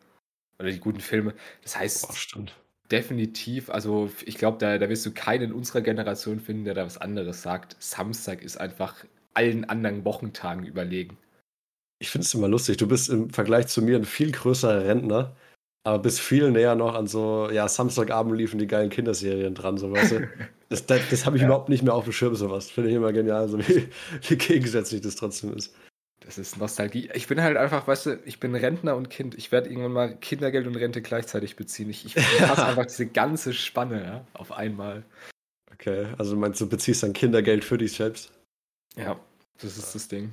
Oder 0.59 0.71
die 0.71 0.79
guten 0.79 1.01
Filme. 1.01 1.35
Das 1.61 1.77
heißt, 1.77 2.07
Boah, 2.07 2.45
definitiv, 2.91 3.69
also 3.69 4.09
ich 4.25 4.37
glaube, 4.37 4.57
da, 4.59 4.77
da 4.77 4.89
wirst 4.89 5.05
du 5.05 5.11
keinen 5.13 5.45
in 5.45 5.53
unserer 5.53 5.81
Generation 5.81 6.39
finden, 6.39 6.65
der 6.65 6.73
da 6.73 6.85
was 6.85 6.97
anderes 6.97 7.41
sagt. 7.41 7.75
Samstag 7.79 8.41
ist 8.41 8.57
einfach 8.57 9.05
allen 9.33 9.65
anderen 9.65 10.05
Wochentagen 10.05 10.65
überlegen. 10.65 11.17
Ich 11.99 12.09
finde 12.09 12.25
es 12.25 12.33
immer 12.33 12.47
lustig. 12.47 12.77
Du 12.77 12.87
bist 12.87 13.09
im 13.09 13.29
Vergleich 13.29 13.67
zu 13.67 13.81
mir 13.81 13.97
ein 13.97 14.05
viel 14.05 14.31
größerer 14.31 14.85
Rentner, 14.85 15.35
aber 15.83 15.99
bist 15.99 16.19
viel 16.19 16.51
näher 16.51 16.75
noch 16.75 16.95
an 16.95 17.07
so, 17.07 17.49
ja, 17.51 17.67
Samstagabend 17.67 18.37
liefen 18.37 18.59
die 18.59 18.67
geilen 18.67 18.89
Kinderserien 18.89 19.55
dran, 19.55 19.77
so 19.77 19.91
weißt 19.91 20.11
du. 20.13 20.27
Das, 20.69 20.85
das, 20.85 21.01
das 21.09 21.25
habe 21.25 21.37
ich 21.37 21.41
Ja. 21.41 21.47
überhaupt 21.47 21.69
nicht 21.69 21.83
mehr 21.83 21.93
auf 21.93 22.05
dem 22.05 22.13
Schirm, 22.13 22.35
sowas. 22.35 22.71
Finde 22.71 22.89
ich 22.89 22.95
immer 22.95 23.13
genial, 23.13 23.47
so 23.47 23.59
wie, 23.67 23.87
wie 24.27 24.35
gegensätzlich 24.35 25.01
das 25.01 25.15
trotzdem 25.15 25.53
ist. 25.55 25.75
Das 26.21 26.39
ist 26.39 26.57
Nostalgie. 26.57 27.09
Ich 27.13 27.27
bin 27.27 27.41
halt 27.41 27.55
einfach, 27.55 27.87
weißt 27.87 28.05
du, 28.07 28.19
ich 28.25 28.39
bin 28.39 28.55
Rentner 28.55 28.95
und 28.95 29.09
Kind. 29.11 29.35
Ich 29.35 29.51
werde 29.51 29.69
irgendwann 29.69 29.91
mal 29.91 30.15
Kindergeld 30.17 30.65
und 30.65 30.75
Rente 30.75 31.03
gleichzeitig 31.03 31.55
beziehen. 31.55 31.89
Ich, 31.91 32.03
ich 32.05 32.15
hasse 32.41 32.65
einfach 32.65 32.85
diese 32.85 33.05
ganze 33.05 33.53
Spanne 33.53 34.03
ja, 34.03 34.27
auf 34.33 34.51
einmal. 34.51 35.03
Okay, 35.71 36.07
also 36.17 36.33
du 36.33 36.39
meinst, 36.39 36.59
du 36.59 36.67
beziehst 36.67 37.03
dann 37.03 37.13
Kindergeld 37.13 37.63
für 37.63 37.77
dich 37.77 37.91
selbst? 37.93 38.31
Ja, 38.97 39.19
das 39.61 39.77
ist 39.77 39.93
das 39.93 40.07
Ding. 40.07 40.31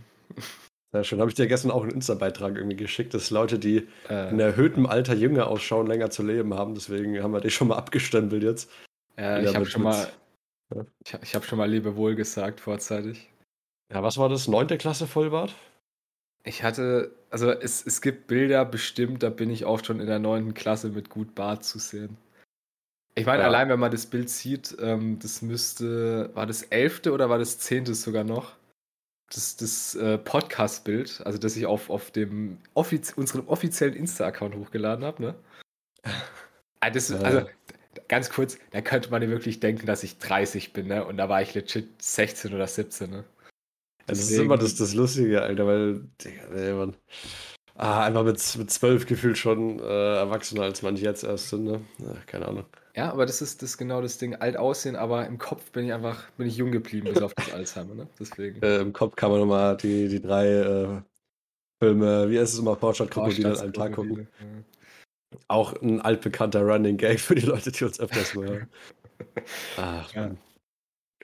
Sehr 0.93 1.05
schön. 1.05 1.21
Habe 1.21 1.31
ich 1.31 1.35
dir 1.35 1.47
gestern 1.47 1.71
auch 1.71 1.83
einen 1.83 1.93
Insta-Beitrag 1.93 2.57
irgendwie 2.57 2.77
geschickt, 2.77 3.13
dass 3.13 3.31
Leute, 3.31 3.59
die 3.59 3.89
Äh, 4.09 4.31
in 4.31 4.41
erhöhtem 4.41 4.87
Alter 4.87 5.15
jünger 5.15 5.49
ausschauen, 5.49 5.87
länger 5.87 6.11
zu 6.11 6.23
leben 6.23 6.55
haben. 6.55 6.75
Deswegen 6.75 7.23
haben 7.23 7.33
wir 7.33 7.41
dich 7.41 7.55
schon 7.55 7.69
mal 7.69 7.77
abgestempelt 7.77 8.43
jetzt. 8.43 8.71
Ja, 9.19 9.41
ich 9.41 9.55
habe 9.55 9.67
schon 9.67 9.83
mal, 9.83 10.09
ja. 10.75 10.87
ich, 11.05 11.15
ich 11.23 11.35
habe 11.35 11.45
schon 11.45 11.59
mal 11.59 11.71
Lebewohl 11.71 12.15
gesagt 12.15 12.61
vorzeitig. 12.61 13.31
Ja, 13.93 14.03
was 14.03 14.17
war 14.17 14.29
das? 14.29 14.49
Neunte 14.49 14.79
Klasse 14.79 15.07
Vollbart? 15.07 15.55
Ich 16.45 16.63
hatte, 16.63 17.15
also 17.31 17.51
es, 17.51 17.87
es 17.87 18.01
gibt 18.01 18.27
Bilder 18.27 18.65
bestimmt, 18.65 19.23
da 19.23 19.31
bin 19.31 19.51
ich 19.51 19.65
auch 19.65 19.85
schon 19.85 20.01
in 20.01 20.07
der 20.07 20.19
neunten 20.19 20.55
Klasse 20.55 20.89
mit 20.89 21.09
gut 21.09 21.35
Bart 21.35 21.65
zu 21.65 21.79
sehen. 21.79 22.17
Ich 23.15 23.27
meine, 23.27 23.43
Ja. 23.43 23.49
allein 23.49 23.69
wenn 23.69 23.79
man 23.79 23.91
das 23.91 24.07
Bild 24.07 24.31
sieht, 24.31 24.77
ähm, 24.81 25.19
das 25.19 25.43
müsste, 25.43 26.31
war 26.35 26.47
das 26.47 26.63
elfte 26.63 27.13
oder 27.13 27.29
war 27.29 27.39
das 27.39 27.59
zehnte 27.59 27.95
sogar 27.95 28.25
noch? 28.25 28.57
Das, 29.33 29.57
das 29.57 29.95
äh, 29.95 30.19
Podcast-Bild, 30.19 31.23
also 31.25 31.39
das 31.39 31.57
ich 31.57 31.67
auf, 31.67 31.91
auf 31.91 32.11
dem 32.11 32.59
offiz 32.75 33.13
unserem 33.13 33.47
offiziellen 33.49 33.95
Insta-Account 33.95 34.55
hochgeladen 34.57 35.05
habe, 35.05 35.23
ne? 35.23 35.35
Ah, 36.85 36.91
das, 36.91 37.13
also, 37.13 37.49
ganz 38.09 38.31
kurz, 38.31 38.59
da 38.71 38.81
könnte 38.81 39.11
man 39.11 39.23
ja 39.23 39.29
wirklich 39.29 39.61
denken, 39.61 39.87
dass 39.87 40.03
ich 40.03 40.19
30 40.19 40.73
bin, 40.73 40.87
ne? 40.89 41.05
Und 41.05 41.17
da 41.17 41.29
war 41.29 41.43
ich 41.43 41.55
legit 41.55 41.89
16 42.03 42.55
oder 42.55 42.67
17, 42.67 43.11
ne? 43.11 43.25
Das 44.07 44.19
ist 44.19 44.31
Deswegen- 44.31 44.47
immer 44.47 44.59
das, 44.59 44.75
das 44.75 44.95
Lustige, 44.95 45.43
Alter, 45.43 45.67
weil, 45.67 46.01
Digga, 46.25 46.43
nee, 46.53 46.73
Mann. 46.73 46.97
Ah, 47.75 48.05
einfach 48.05 48.25
mit, 48.25 48.57
mit 48.59 48.71
zwölf 48.71 49.07
gefühlt 49.07 49.39
schon 49.39 49.79
äh, 49.79 50.17
erwachsener, 50.17 50.63
als 50.63 50.83
manche 50.83 51.05
jetzt 51.05 51.25
erst 51.25 51.49
sind, 51.49 51.65
ne? 51.65 51.81
Ja, 51.99 52.15
keine 52.27 52.47
Ahnung. 52.47 52.65
Ja, 52.95 53.11
aber 53.11 53.25
das 53.25 53.41
ist, 53.41 53.63
das 53.63 53.71
ist 53.71 53.79
genau 53.79 54.03
das 54.03 54.19
Ding. 54.19 54.35
Alt 54.35 54.59
aussehen, 54.59 54.97
aber 54.97 55.27
im 55.27 55.39
Kopf 55.39 55.71
bin 55.71 55.87
ich 55.87 55.93
einfach, 55.95 56.29
bin 56.33 56.47
ich 56.47 56.57
jung 56.59 56.71
geblieben, 56.71 57.09
bis 57.13 57.23
auf 57.23 57.33
das 57.35 57.51
Alzheimer, 57.55 57.95
ne? 57.95 58.09
Deswegen. 58.21 58.61
Äh, 58.61 58.81
Im 58.81 58.93
Kopf 58.93 59.17
kann 59.17 59.31
man 59.31 59.41
nochmal 59.41 59.77
die, 59.79 60.09
die 60.09 60.21
drei 60.21 60.49
äh, 60.49 61.01
Filme, 61.83 62.29
wie 62.29 62.39
heißt 62.39 62.53
es 62.53 62.59
immer, 62.59 62.77
Vorstadt 62.77 63.11
Krokodil 63.11 63.47
an 63.47 63.59
einem 63.59 63.73
Tag 63.73 63.93
gucken. 63.95 64.29
Vorstadtkrokodile, 64.29 64.65
Auch 65.49 65.75
ein 65.83 66.01
altbekannter 66.01 66.63
Running 66.63 66.97
Gag 66.97 67.21
für 67.21 67.35
die 67.35 67.47
Leute, 67.47 67.73
die 67.73 67.85
uns 67.85 68.01
öfters 68.01 68.35
mal 68.35 68.47
hören. 68.47 68.69
Ach, 69.77 70.13
Ja. 70.15 70.31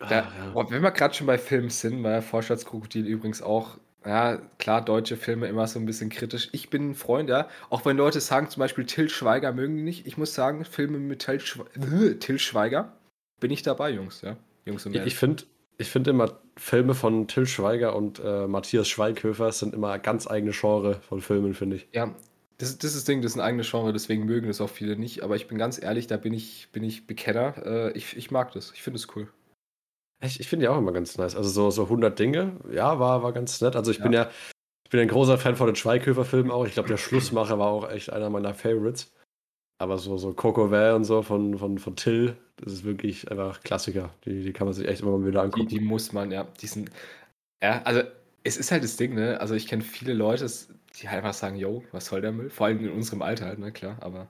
Ah, 0.00 0.07
Da, 0.09 0.15
ja. 0.21 0.50
boah, 0.53 0.71
wenn 0.71 0.83
wir 0.83 0.93
gerade 0.93 1.15
schon 1.15 1.27
bei 1.27 1.38
Filmen 1.38 1.71
sind, 1.71 2.03
war 2.05 2.12
ja 2.12 2.21
Vorstadtkrokodil 2.21 3.05
übrigens 3.07 3.43
auch, 3.43 3.79
ja, 4.07 4.37
klar, 4.59 4.85
deutsche 4.85 5.17
Filme 5.17 5.49
immer 5.49 5.67
so 5.67 5.79
ein 5.81 5.87
bisschen 5.87 6.09
kritisch. 6.09 6.49
Ich 6.53 6.71
bin 6.71 6.91
ein 6.91 6.95
Freund, 6.95 7.29
ja, 7.29 7.49
auch 7.69 7.85
wenn 7.85 7.97
Leute 7.97 8.21
sagen, 8.21 8.49
zum 8.49 8.61
Beispiel 8.61 8.87
Till 8.87 9.09
Schweiger 9.09 9.53
mögen 9.53 9.77
die 9.77 9.83
nicht. 9.83 10.07
Ich 10.07 10.17
muss 10.17 10.35
sagen, 10.35 10.65
Filme 10.65 10.99
mit 10.99 11.19
Till, 11.25 11.41
Schwe 11.41 11.65
äh, 11.75 12.15
Till 12.15 12.38
Schweiger 12.38 12.93
bin 13.41 13.50
ich 13.50 13.62
dabei, 13.62 13.91
Jungs, 13.91 14.21
ja. 14.23 14.37
Jungs 14.65 14.87
und 14.87 14.93
Ich, 14.93 14.99
Mädels. 14.99 15.12
ich 15.12 15.19
finde 15.19 15.45
ich 15.81 15.91
find 15.91 16.07
immer, 16.09 16.38
Filme 16.57 16.95
von 16.95 17.27
Till 17.29 17.47
Schweiger 17.47 17.95
und 17.97 18.21
äh, 18.25 18.47
Matthias 18.47 18.88
Schweighöfer 18.88 19.50
sind 19.53 19.75
immer 19.75 19.99
ganz 19.99 20.27
eigene 20.29 20.53
Genre 20.53 21.00
von 21.09 21.21
Filmen, 21.21 21.55
finde 21.55 21.77
ich. 21.77 21.88
Ja, 21.93 22.15
das, 22.59 22.77
das 22.79 22.91
ist 22.91 22.97
das 22.97 23.05
Ding, 23.05 23.23
das 23.23 23.33
ist 23.33 23.38
ein 23.38 23.45
eigenes 23.45 23.71
Genre, 23.71 23.93
deswegen 23.93 24.25
mögen 24.27 24.49
das 24.49 24.61
auch 24.61 24.69
viele 24.71 24.97
nicht. 24.97 25.23
Aber 25.23 25.37
ich 25.37 25.47
bin 25.49 25.59
ganz 25.59 25.81
ehrlich, 25.81 26.07
da 26.07 26.17
bin 26.17 26.35
ich, 26.35 26.69
bin 26.73 26.85
ich 26.85 27.07
Bekenner. 27.07 27.55
Äh, 27.65 27.93
ich, 27.93 28.17
ich 28.17 28.31
mag 28.31 28.53
das. 28.53 28.73
Ich 28.73 28.83
finde 28.83 28.99
es 28.99 29.09
cool. 29.17 29.29
Ich, 30.21 30.41
ich 30.41 30.49
finde 30.49 30.65
die 30.65 30.69
auch 30.69 30.79
immer 30.79 30.93
ganz 30.93 31.17
nice. 31.17 31.37
Also 31.37 31.49
so, 31.49 31.71
so 31.71 31.85
100 31.85 32.19
Dinge, 32.19 32.57
ja, 32.73 32.99
war, 32.99 33.23
war 33.23 33.33
ganz 33.33 33.61
nett. 33.61 33.77
Also 33.77 33.93
ich 33.93 33.99
Ja. 33.99 34.03
bin 34.03 34.12
ja, 34.12 34.31
ich 34.85 34.91
bin 34.91 35.00
ein 35.00 35.09
großer 35.09 35.38
Fan 35.38 35.55
von 35.55 35.67
den 35.67 35.77
Schweighöfer-Filmen 35.77 36.50
auch. 36.50 36.67
Ich 36.67 36.73
glaube, 36.73 36.88
der 36.88 36.97
Schlussmacher 36.97 37.59
war 37.59 37.69
auch 37.69 37.91
echt 37.91 38.11
einer 38.11 38.31
meiner 38.31 38.55
Favorites. 38.55 39.12
Aber 39.81 39.99
so, 39.99 40.19
so 40.19 40.33
Coco 40.33 40.73
Vale 40.73 40.97
und 40.97 41.05
so 41.05 41.23
von, 41.23 41.57
von, 41.57 41.79
von 41.79 41.95
Till, 41.95 42.37
das 42.57 42.73
ist 42.73 42.85
wirklich 42.85 43.31
einfach 43.31 43.61
Klassiker. 43.61 44.11
Die, 44.25 44.43
die 44.43 44.53
kann 44.53 44.67
man 44.67 44.75
sich 44.75 44.88
echt 44.88 45.03
immer 45.03 45.17
mal 45.17 45.29
wieder 45.29 45.43
angucken. 45.43 45.69
Die, 45.69 45.79
die 45.79 45.85
muss 45.85 46.12
man, 46.12 46.33
ja. 46.33 46.49
Die 46.61 46.67
sind, 46.67 46.91
ja, 47.62 47.83
also 47.83 48.03
es 48.43 48.57
ist 48.57 48.73
halt 48.73 48.83
das 48.83 48.97
Ding, 48.97 49.15
ne? 49.15 49.41
Also 49.41 49.55
ich 49.55 49.69
kenne 49.69 49.83
viele 49.85 50.15
Leute, 50.15 50.50
die 51.00 51.09
halt 51.09 51.19
einfach 51.19 51.35
sagen, 51.35 51.57
yo, 51.57 51.83
was 51.93 52.07
soll 52.07 52.21
der 52.21 52.33
Müll? 52.33 52.50
Vor 52.50 52.67
allem 52.67 52.81
in 52.81 52.90
unserem 52.90 53.23
Alter 53.23 53.47
halt, 53.47 53.59
ne, 53.59 53.73
klar, 53.73 53.97
aber. 54.00 54.28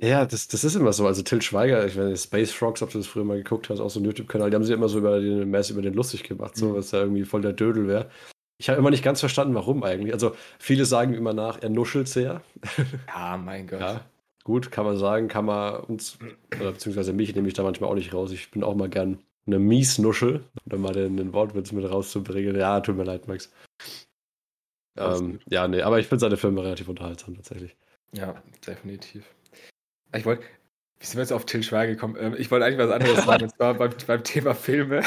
Ja, 0.00 0.26
das, 0.26 0.48
das 0.48 0.64
ist 0.64 0.74
immer 0.74 0.92
so. 0.92 1.06
Also 1.06 1.22
Till 1.22 1.40
Schweiger, 1.40 1.86
ich 1.86 1.94
nicht, 1.96 2.22
Space 2.22 2.52
Frogs, 2.52 2.82
ob 2.82 2.90
du 2.90 2.98
das 2.98 3.06
früher 3.06 3.24
mal 3.24 3.36
geguckt 3.36 3.70
hast, 3.70 3.80
auch 3.80 3.90
so 3.90 4.00
ein 4.00 4.04
YouTube-Kanal, 4.04 4.50
die 4.50 4.56
haben 4.56 4.64
sich 4.64 4.74
immer 4.74 4.88
so 4.88 4.98
über 4.98 5.20
den 5.20 5.50
Mess 5.50 5.70
über 5.70 5.82
den 5.82 5.94
lustig 5.94 6.24
gemacht, 6.24 6.56
so, 6.56 6.70
mhm. 6.70 6.74
dass 6.74 6.92
er 6.92 7.02
irgendwie 7.02 7.24
voll 7.24 7.42
der 7.42 7.52
Dödel 7.52 7.86
wäre. 7.86 8.10
Ich 8.58 8.68
habe 8.68 8.78
immer 8.78 8.90
nicht 8.90 9.04
ganz 9.04 9.20
verstanden, 9.20 9.54
warum 9.54 9.82
eigentlich. 9.82 10.12
Also 10.12 10.34
viele 10.58 10.84
sagen 10.84 11.14
immer 11.14 11.32
nach, 11.32 11.62
er 11.62 11.70
nuschelt 11.70 12.08
sehr. 12.08 12.42
Ja, 13.08 13.36
mein 13.36 13.66
Gott. 13.66 13.80
Ja, 13.80 14.00
gut, 14.44 14.70
kann 14.70 14.84
man 14.84 14.96
sagen, 14.96 15.28
kann 15.28 15.44
man 15.44 15.80
uns, 15.84 16.18
oder 16.60 16.72
beziehungsweise 16.72 17.12
mich 17.12 17.34
nehme 17.34 17.48
ich 17.48 17.54
da 17.54 17.62
manchmal 17.62 17.90
auch 17.90 17.94
nicht 17.94 18.14
raus. 18.14 18.30
Ich 18.32 18.50
bin 18.50 18.62
auch 18.62 18.74
mal 18.74 18.88
gern 18.88 19.18
eine 19.46 19.58
Miesnuschel, 19.58 20.44
um 20.70 20.80
mal 20.80 20.92
den, 20.92 21.16
den 21.16 21.32
Wortwitz 21.32 21.72
mit 21.72 21.88
rauszubringen. 21.88 22.56
Ja, 22.56 22.80
tut 22.80 22.96
mir 22.96 23.04
leid, 23.04 23.28
Max. 23.28 23.52
Ähm, 24.96 25.40
ja, 25.48 25.66
nee, 25.66 25.82
aber 25.82 25.98
ich 25.98 26.06
finde 26.06 26.20
seine 26.20 26.36
Filme 26.36 26.62
relativ 26.62 26.88
unterhaltsam 26.88 27.34
tatsächlich. 27.34 27.76
Ja, 28.12 28.42
definitiv. 28.66 29.24
Ich 30.14 30.24
wollte, 30.24 30.44
wie 31.00 31.06
sind 31.06 31.16
wir 31.16 31.22
jetzt 31.22 31.32
auf 31.32 31.46
Till 31.46 31.62
Schweiger 31.62 31.92
gekommen? 31.92 32.16
Ähm, 32.18 32.34
ich 32.38 32.50
wollte 32.50 32.64
eigentlich 32.64 32.78
was 32.78 32.90
anderes 32.90 33.24
sagen, 33.24 33.44
und 33.44 33.56
zwar 33.56 33.74
beim, 33.74 33.90
beim 34.06 34.24
Thema 34.24 34.54
Filme. 34.54 35.02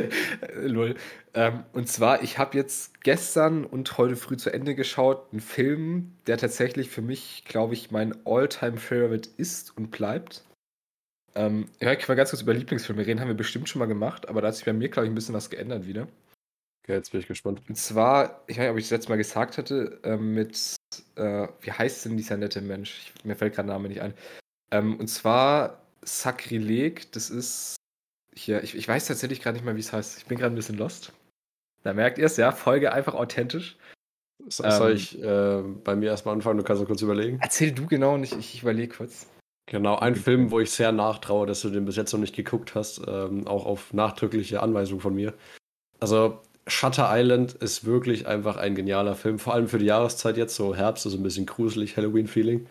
Lol. 0.54 0.96
Ähm, 1.32 1.62
und 1.72 1.88
zwar, 1.88 2.22
ich 2.22 2.38
habe 2.38 2.56
jetzt 2.56 3.02
gestern 3.02 3.64
und 3.64 3.96
heute 3.98 4.16
früh 4.16 4.36
zu 4.36 4.52
Ende 4.52 4.74
geschaut, 4.74 5.32
einen 5.32 5.40
Film, 5.40 6.16
der 6.26 6.36
tatsächlich 6.36 6.90
für 6.90 7.02
mich, 7.02 7.44
glaube 7.46 7.74
ich, 7.74 7.92
mein 7.92 8.14
All-Time-Favorite 8.26 9.30
ist 9.36 9.76
und 9.76 9.92
bleibt. 9.92 10.42
Ähm, 11.36 11.66
ja, 11.80 11.92
ich 11.92 12.00
kann 12.00 12.08
mal 12.08 12.16
ganz 12.16 12.30
kurz 12.30 12.42
über 12.42 12.52
Lieblingsfilme 12.52 13.06
reden, 13.06 13.20
haben 13.20 13.28
wir 13.28 13.34
bestimmt 13.34 13.68
schon 13.68 13.78
mal 13.78 13.86
gemacht, 13.86 14.28
aber 14.28 14.42
da 14.42 14.48
hat 14.48 14.56
sich 14.56 14.64
bei 14.64 14.72
mir, 14.72 14.88
glaube 14.88 15.06
ich, 15.06 15.12
ein 15.12 15.14
bisschen 15.14 15.34
was 15.34 15.48
geändert 15.48 15.86
wieder. 15.86 16.08
Okay, 16.82 16.94
jetzt 16.94 17.12
bin 17.12 17.20
ich 17.20 17.26
gespannt. 17.26 17.62
Und 17.68 17.76
zwar, 17.76 18.42
ich 18.46 18.56
weiß 18.56 18.64
nicht, 18.64 18.70
ob 18.70 18.78
ich 18.78 18.84
das 18.84 18.90
letzte 18.90 19.10
Mal 19.10 19.16
gesagt 19.16 19.58
hatte, 19.58 20.00
äh, 20.02 20.16
mit, 20.16 20.76
äh, 21.16 21.48
wie 21.60 21.72
heißt 21.72 22.04
denn 22.04 22.16
dieser 22.16 22.36
nette 22.36 22.60
Mensch? 22.60 23.12
Ich, 23.14 23.24
mir 23.24 23.36
fällt 23.36 23.54
gerade 23.54 23.66
der 23.66 23.74
Name 23.74 23.88
nicht 23.88 24.00
ein. 24.00 24.14
Ähm, 24.70 24.98
und 24.98 25.08
zwar 25.08 25.82
Sakrileg, 26.02 27.12
das 27.12 27.30
ist 27.30 27.76
hier, 28.34 28.62
ich, 28.62 28.74
ich 28.74 28.88
weiß 28.88 29.06
tatsächlich 29.06 29.42
gerade 29.42 29.56
nicht 29.56 29.64
mehr, 29.64 29.76
wie 29.76 29.80
es 29.80 29.92
heißt. 29.92 30.18
Ich 30.18 30.26
bin 30.26 30.38
gerade 30.38 30.54
ein 30.54 30.56
bisschen 30.56 30.78
lost. 30.78 31.12
Da 31.82 31.92
merkt 31.92 32.18
ihr 32.18 32.26
es, 32.26 32.36
ja, 32.36 32.52
Folge 32.52 32.92
einfach 32.92 33.14
authentisch. 33.14 33.76
So, 34.48 34.64
ähm, 34.64 34.70
soll 34.70 34.92
ich 34.92 35.22
äh, 35.22 35.62
bei 35.84 35.96
mir 35.96 36.10
erstmal 36.10 36.34
anfangen? 36.34 36.58
Du 36.58 36.64
kannst 36.64 36.80
noch 36.80 36.88
kurz 36.88 37.02
überlegen. 37.02 37.38
Erzähl 37.42 37.72
du 37.72 37.86
genau 37.86 38.14
und 38.14 38.24
ich, 38.24 38.36
ich, 38.36 38.62
überlege 38.62 38.94
kurz. 38.96 39.26
Genau, 39.66 39.96
ein 39.96 40.16
Film, 40.16 40.50
wo 40.50 40.60
ich 40.60 40.70
sehr 40.70 40.92
nachtraue, 40.92 41.46
dass 41.46 41.60
du 41.60 41.70
den 41.70 41.84
bis 41.84 41.96
jetzt 41.96 42.12
noch 42.12 42.20
nicht 42.20 42.34
geguckt 42.34 42.74
hast, 42.74 43.02
ähm, 43.06 43.46
auch 43.46 43.66
auf 43.66 43.92
nachdrückliche 43.92 44.62
Anweisung 44.62 45.00
von 45.00 45.14
mir. 45.14 45.34
Also, 46.00 46.40
Shutter 46.70 47.08
Island 47.10 47.52
ist 47.54 47.84
wirklich 47.84 48.26
einfach 48.26 48.56
ein 48.56 48.74
genialer 48.74 49.14
Film, 49.14 49.38
vor 49.38 49.54
allem 49.54 49.68
für 49.68 49.78
die 49.78 49.86
Jahreszeit 49.86 50.36
jetzt, 50.36 50.54
so 50.54 50.74
Herbst, 50.74 51.02
so 51.02 51.08
also 51.08 51.18
ein 51.18 51.22
bisschen 51.22 51.46
gruselig, 51.46 51.96
Halloween-Feeling. 51.96 52.66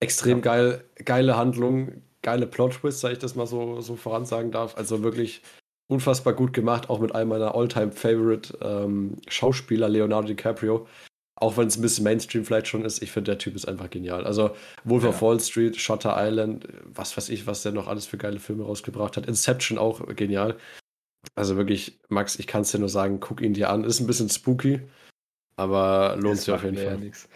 Extrem 0.00 0.38
ja. 0.38 0.42
geil, 0.42 0.84
geile 1.04 1.36
Handlung, 1.36 2.02
geile 2.22 2.46
Plot-Twist, 2.46 3.00
sag 3.00 3.12
ich 3.12 3.18
das 3.18 3.34
mal 3.34 3.46
so, 3.46 3.80
so 3.80 3.96
voransagen 3.96 4.50
darf. 4.50 4.76
Also 4.76 5.02
wirklich 5.02 5.42
unfassbar 5.88 6.34
gut 6.34 6.52
gemacht, 6.52 6.90
auch 6.90 7.00
mit 7.00 7.14
einem 7.14 7.30
meiner 7.30 7.54
All-Time-Favorite 7.54 8.58
ähm, 8.60 9.16
Schauspieler, 9.28 9.88
Leonardo 9.88 10.28
DiCaprio. 10.28 10.86
Auch 11.40 11.56
wenn 11.56 11.68
es 11.68 11.76
ein 11.76 11.82
bisschen 11.82 12.04
Mainstream 12.04 12.44
vielleicht 12.44 12.66
schon 12.66 12.84
ist, 12.84 13.00
ich 13.00 13.12
finde, 13.12 13.30
der 13.30 13.38
Typ 13.38 13.54
ist 13.54 13.68
einfach 13.68 13.90
genial. 13.90 14.24
Also 14.24 14.50
Wolf 14.84 15.04
ja. 15.04 15.10
of 15.10 15.22
Wall 15.22 15.38
Street, 15.38 15.76
Shutter 15.76 16.16
Island, 16.18 16.66
was 16.84 17.16
weiß 17.16 17.28
ich, 17.28 17.46
was 17.46 17.62
der 17.62 17.72
noch 17.72 17.86
alles 17.86 18.06
für 18.06 18.18
geile 18.18 18.40
Filme 18.40 18.64
rausgebracht 18.64 19.16
hat. 19.16 19.26
Inception 19.26 19.78
auch 19.78 20.04
genial. 20.16 20.56
Also 21.34 21.56
wirklich, 21.56 21.98
Max, 22.08 22.38
ich 22.38 22.46
kann 22.46 22.62
es 22.62 22.72
dir 22.72 22.78
nur 22.78 22.88
sagen, 22.88 23.20
guck 23.20 23.40
ihn 23.40 23.54
dir 23.54 23.70
an. 23.70 23.84
Ist 23.84 24.00
ein 24.00 24.06
bisschen 24.06 24.28
spooky, 24.28 24.80
aber 25.56 26.16
lohnt 26.18 26.38
sich 26.38 26.50
auf 26.52 26.64
jeden 26.64 26.76
Fall. 26.76 26.84
Ja 26.86 26.96
nix. 26.96 27.28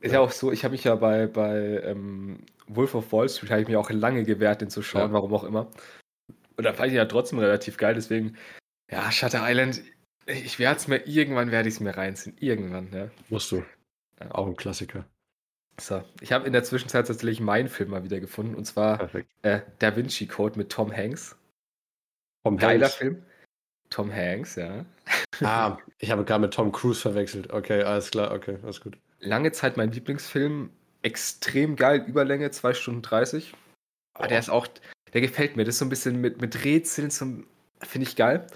Ist 0.00 0.12
ja 0.12 0.20
auch 0.20 0.32
so, 0.32 0.52
ich 0.52 0.64
habe 0.64 0.72
mich 0.72 0.84
ja 0.84 0.94
bei, 0.96 1.26
bei 1.26 1.80
ähm, 1.82 2.40
Wolf 2.66 2.94
of 2.94 3.10
Wall 3.12 3.28
Street, 3.28 3.50
habe 3.50 3.62
ich 3.62 3.68
mir 3.68 3.80
auch 3.80 3.90
lange 3.90 4.24
gewehrt, 4.24 4.60
den 4.60 4.68
zu 4.68 4.82
schauen, 4.82 5.08
ja. 5.08 5.12
warum 5.12 5.32
auch 5.32 5.44
immer. 5.44 5.70
Und 6.56 6.64
da 6.64 6.74
fand 6.74 6.88
ich 6.88 6.96
ja 6.96 7.06
trotzdem 7.06 7.38
relativ 7.38 7.78
geil, 7.78 7.94
deswegen, 7.94 8.36
ja, 8.90 9.10
Shutter 9.10 9.40
Island, 9.42 9.82
ich 10.26 10.58
werde 10.58 10.76
es 10.76 10.88
mir, 10.88 11.06
irgendwann 11.06 11.50
werde 11.50 11.68
ich 11.68 11.76
es 11.76 11.80
mir 11.80 11.96
reinziehen. 11.96 12.36
Irgendwann, 12.38 12.92
ja. 12.92 13.10
Musst 13.30 13.50
du. 13.50 13.64
Ja. 14.20 14.30
Auch 14.32 14.46
ein 14.46 14.56
Klassiker. 14.56 15.06
So, 15.80 16.02
ich 16.20 16.32
habe 16.32 16.46
in 16.46 16.52
der 16.52 16.64
Zwischenzeit 16.64 17.06
tatsächlich 17.06 17.40
meinen 17.40 17.68
Film 17.68 17.90
mal 17.90 18.04
wieder 18.04 18.20
gefunden, 18.20 18.54
und 18.54 18.64
zwar 18.64 19.08
äh, 19.42 19.60
Da 19.78 19.96
Vinci 19.96 20.26
Code 20.26 20.58
mit 20.58 20.70
Tom 20.70 20.92
Hanks. 20.92 21.36
Tom 22.44 22.56
Geiler 22.56 22.86
Hanks. 22.86 22.96
Film. 22.96 23.22
Tom 23.90 24.12
Hanks, 24.12 24.56
ja. 24.56 24.84
Ah, 25.40 25.78
ich 25.98 26.10
habe 26.10 26.24
gerade 26.24 26.42
mit 26.42 26.54
Tom 26.54 26.70
Cruise 26.70 27.00
verwechselt. 27.00 27.52
Okay, 27.52 27.82
alles 27.82 28.10
klar, 28.10 28.32
okay, 28.32 28.58
alles 28.62 28.80
gut. 28.80 28.96
Lange 29.20 29.50
Zeit 29.52 29.76
mein 29.76 29.90
Lieblingsfilm. 29.90 30.70
Extrem 31.02 31.76
geil, 31.76 32.04
Überlänge, 32.06 32.50
2 32.50 32.74
Stunden 32.74 33.02
30. 33.02 33.52
Aber 34.14 34.26
oh. 34.26 34.28
der 34.28 34.38
ist 34.38 34.48
auch, 34.48 34.66
der 35.12 35.20
gefällt 35.20 35.56
mir. 35.56 35.64
Das 35.64 35.74
ist 35.74 35.78
so 35.80 35.84
ein 35.84 35.90
bisschen 35.90 36.20
mit, 36.20 36.40
mit 36.40 36.64
Rätseln, 36.64 37.10
finde 37.10 38.08
ich 38.08 38.16
geil. 38.16 38.46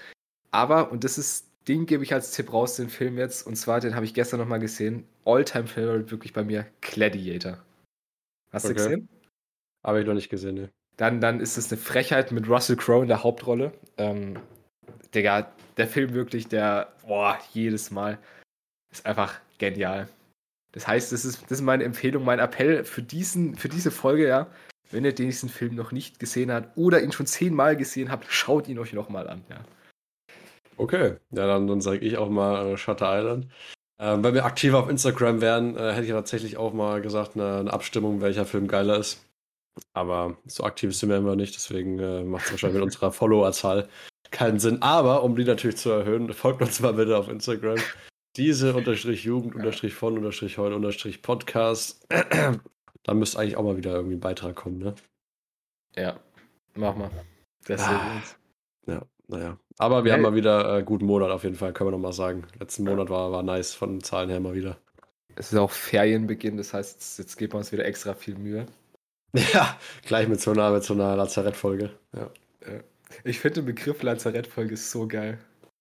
Aber, 0.50 0.90
und 0.92 1.04
das 1.04 1.18
ist 1.18 1.49
den 1.68 1.85
gebe 1.85 2.02
ich 2.02 2.14
als 2.14 2.33
Tipp 2.33 2.52
raus, 2.52 2.76
den 2.76 2.88
Film 2.88 3.18
jetzt. 3.18 3.47
Und 3.47 3.57
zwar, 3.57 3.80
den 3.80 3.95
habe 3.95 4.07
ich 4.07 4.14
gestern 4.14 4.40
nochmal 4.40 4.59
gesehen. 4.59 5.07
Alltime 5.25 5.66
Favorite 5.66 6.11
wirklich 6.11 6.33
bei 6.33 6.42
mir, 6.42 6.66
Gladiator. 6.80 7.62
Hast 8.50 8.64
okay. 8.64 8.75
du 8.75 8.83
gesehen? 8.83 9.09
Habe 9.85 10.00
ich 10.00 10.07
noch 10.07 10.14
nicht 10.14 10.30
gesehen, 10.30 10.54
ne. 10.54 10.71
Dann, 10.98 11.20
dann 11.20 11.40
ist 11.40 11.56
es 11.56 11.72
eine 11.72 11.80
Frechheit 11.80 12.32
mit 12.32 12.48
Russell 12.48 12.76
Crowe 12.76 13.02
in 13.02 13.08
der 13.08 13.22
Hauptrolle. 13.22 13.72
Ähm, 13.96 14.36
Digga, 15.14 15.50
der 15.76 15.86
Film 15.86 16.12
wirklich, 16.12 16.48
der, 16.48 16.92
boah, 17.06 17.38
jedes 17.52 17.90
Mal 17.90 18.18
ist 18.90 19.06
einfach 19.06 19.40
genial. 19.58 20.08
Das 20.72 20.86
heißt, 20.86 21.12
das 21.12 21.24
ist, 21.24 21.42
das 21.44 21.52
ist 21.52 21.62
meine 21.62 21.84
Empfehlung, 21.84 22.24
mein 22.24 22.40
Appell 22.40 22.84
für, 22.84 23.02
diesen, 23.02 23.54
für 23.54 23.68
diese 23.68 23.90
Folge, 23.90 24.28
ja. 24.28 24.48
Wenn 24.90 25.04
ihr 25.04 25.14
diesen 25.14 25.48
Film 25.48 25.74
noch 25.74 25.92
nicht 25.92 26.18
gesehen 26.18 26.50
habt 26.50 26.76
oder 26.76 27.02
ihn 27.02 27.12
schon 27.12 27.26
zehnmal 27.26 27.76
gesehen 27.76 28.10
habt, 28.10 28.26
schaut 28.28 28.68
ihn 28.68 28.78
euch 28.78 28.92
nochmal 28.92 29.28
an, 29.28 29.44
ja. 29.48 29.60
Okay, 30.76 31.16
ja, 31.30 31.46
dann, 31.46 31.66
dann 31.66 31.80
sage 31.80 31.98
ich 31.98 32.16
auch 32.16 32.28
mal 32.28 32.66
äh, 32.66 32.76
Shutter 32.76 33.18
Island. 33.18 33.48
Ähm, 34.00 34.22
wenn 34.22 34.34
wir 34.34 34.44
aktiver 34.44 34.78
auf 34.78 34.88
Instagram 34.88 35.40
wären, 35.40 35.76
äh, 35.76 35.92
hätte 35.92 36.04
ich 36.06 36.10
tatsächlich 36.10 36.56
auch 36.56 36.72
mal 36.72 37.00
gesagt, 37.02 37.34
eine, 37.34 37.58
eine, 37.58 37.72
Abstimmung, 37.72 38.20
welcher 38.20 38.46
Film 38.46 38.68
geiler 38.68 38.98
ist. 38.98 39.27
Aber 39.92 40.37
so 40.47 40.64
aktiv 40.64 40.94
sind 40.97 41.08
wir 41.08 41.16
immer 41.16 41.37
nicht, 41.37 41.54
deswegen 41.54 41.99
äh, 41.99 42.25
macht 42.25 42.47
es 42.47 42.52
wahrscheinlich 42.52 42.76
mit 42.76 42.85
unserer 42.85 43.12
Followerzahl 43.12 43.88
keinen 44.30 44.58
Sinn. 44.58 44.82
Aber 44.82 45.23
um 45.23 45.37
die 45.37 45.44
natürlich 45.44 45.76
zu 45.76 45.90
erhöhen, 45.90 46.32
folgt 46.35 46.62
uns 46.62 46.80
mal 46.80 46.94
bitte 46.94 47.16
auf 47.16 47.28
Instagram. 47.28 47.78
Diese 48.37 48.75
unterstrich 48.75 49.25
Jugend 49.25 49.54
unterstrich 49.54 49.94
von 49.94 50.16
unterstrich 50.16 50.58
heute 50.58 50.76
unterstrich 50.76 51.23
Podcast. 51.23 52.06
da 53.02 53.14
müsste 53.14 53.38
eigentlich 53.38 53.56
auch 53.56 53.64
mal 53.64 53.76
wieder 53.76 53.94
irgendwie 53.94 54.16
ein 54.16 54.20
Beitrag 54.20 54.54
kommen, 54.54 54.78
ne? 54.78 54.94
Ja, 55.97 56.20
mach 56.75 56.94
mal. 56.94 57.11
Das 57.66 57.82
ah, 57.82 58.23
ja, 58.87 59.02
naja. 59.26 59.58
Aber 59.78 60.04
wir 60.04 60.12
hey. 60.12 60.18
haben 60.18 60.23
mal 60.23 60.35
wieder 60.37 60.78
äh, 60.78 60.82
guten 60.82 61.06
Monat 61.06 61.30
auf 61.30 61.42
jeden 61.44 61.56
Fall, 61.56 61.73
können 61.73 61.88
wir 61.88 61.92
nochmal 61.92 62.12
sagen. 62.12 62.47
Letzten 62.58 62.85
Monat 62.85 63.11
war, 63.11 63.32
war 63.32 63.42
nice 63.42 63.75
von 63.75 63.94
den 63.94 64.02
Zahlen 64.02 64.30
her 64.30 64.40
mal 64.40 64.54
wieder. 64.54 64.78
Es 65.35 65.52
ist 65.52 65.58
auch 65.58 65.70
Ferienbeginn, 65.70 66.56
das 66.56 66.75
heißt, 66.75 67.18
jetzt 67.18 67.37
geben 67.37 67.52
wir 67.52 67.58
uns 67.58 67.73
wieder 67.73 67.85
extra 67.85 68.14
viel 68.14 68.37
Mühe. 68.37 68.66
Ja, 69.52 69.78
gleich 70.06 70.26
mit 70.26 70.40
so 70.40 70.52
einer, 70.52 70.70
mit 70.70 70.85
so 70.85 70.94
einer 70.94 71.14
Lazarettfolge. 71.14 71.90
Ja. 72.14 72.30
Ich 73.25 73.38
finde 73.40 73.61
den 73.61 73.66
Begriff 73.66 74.02
Lazarettfolge 74.02 74.76
so 74.76 75.06
geil. 75.06 75.38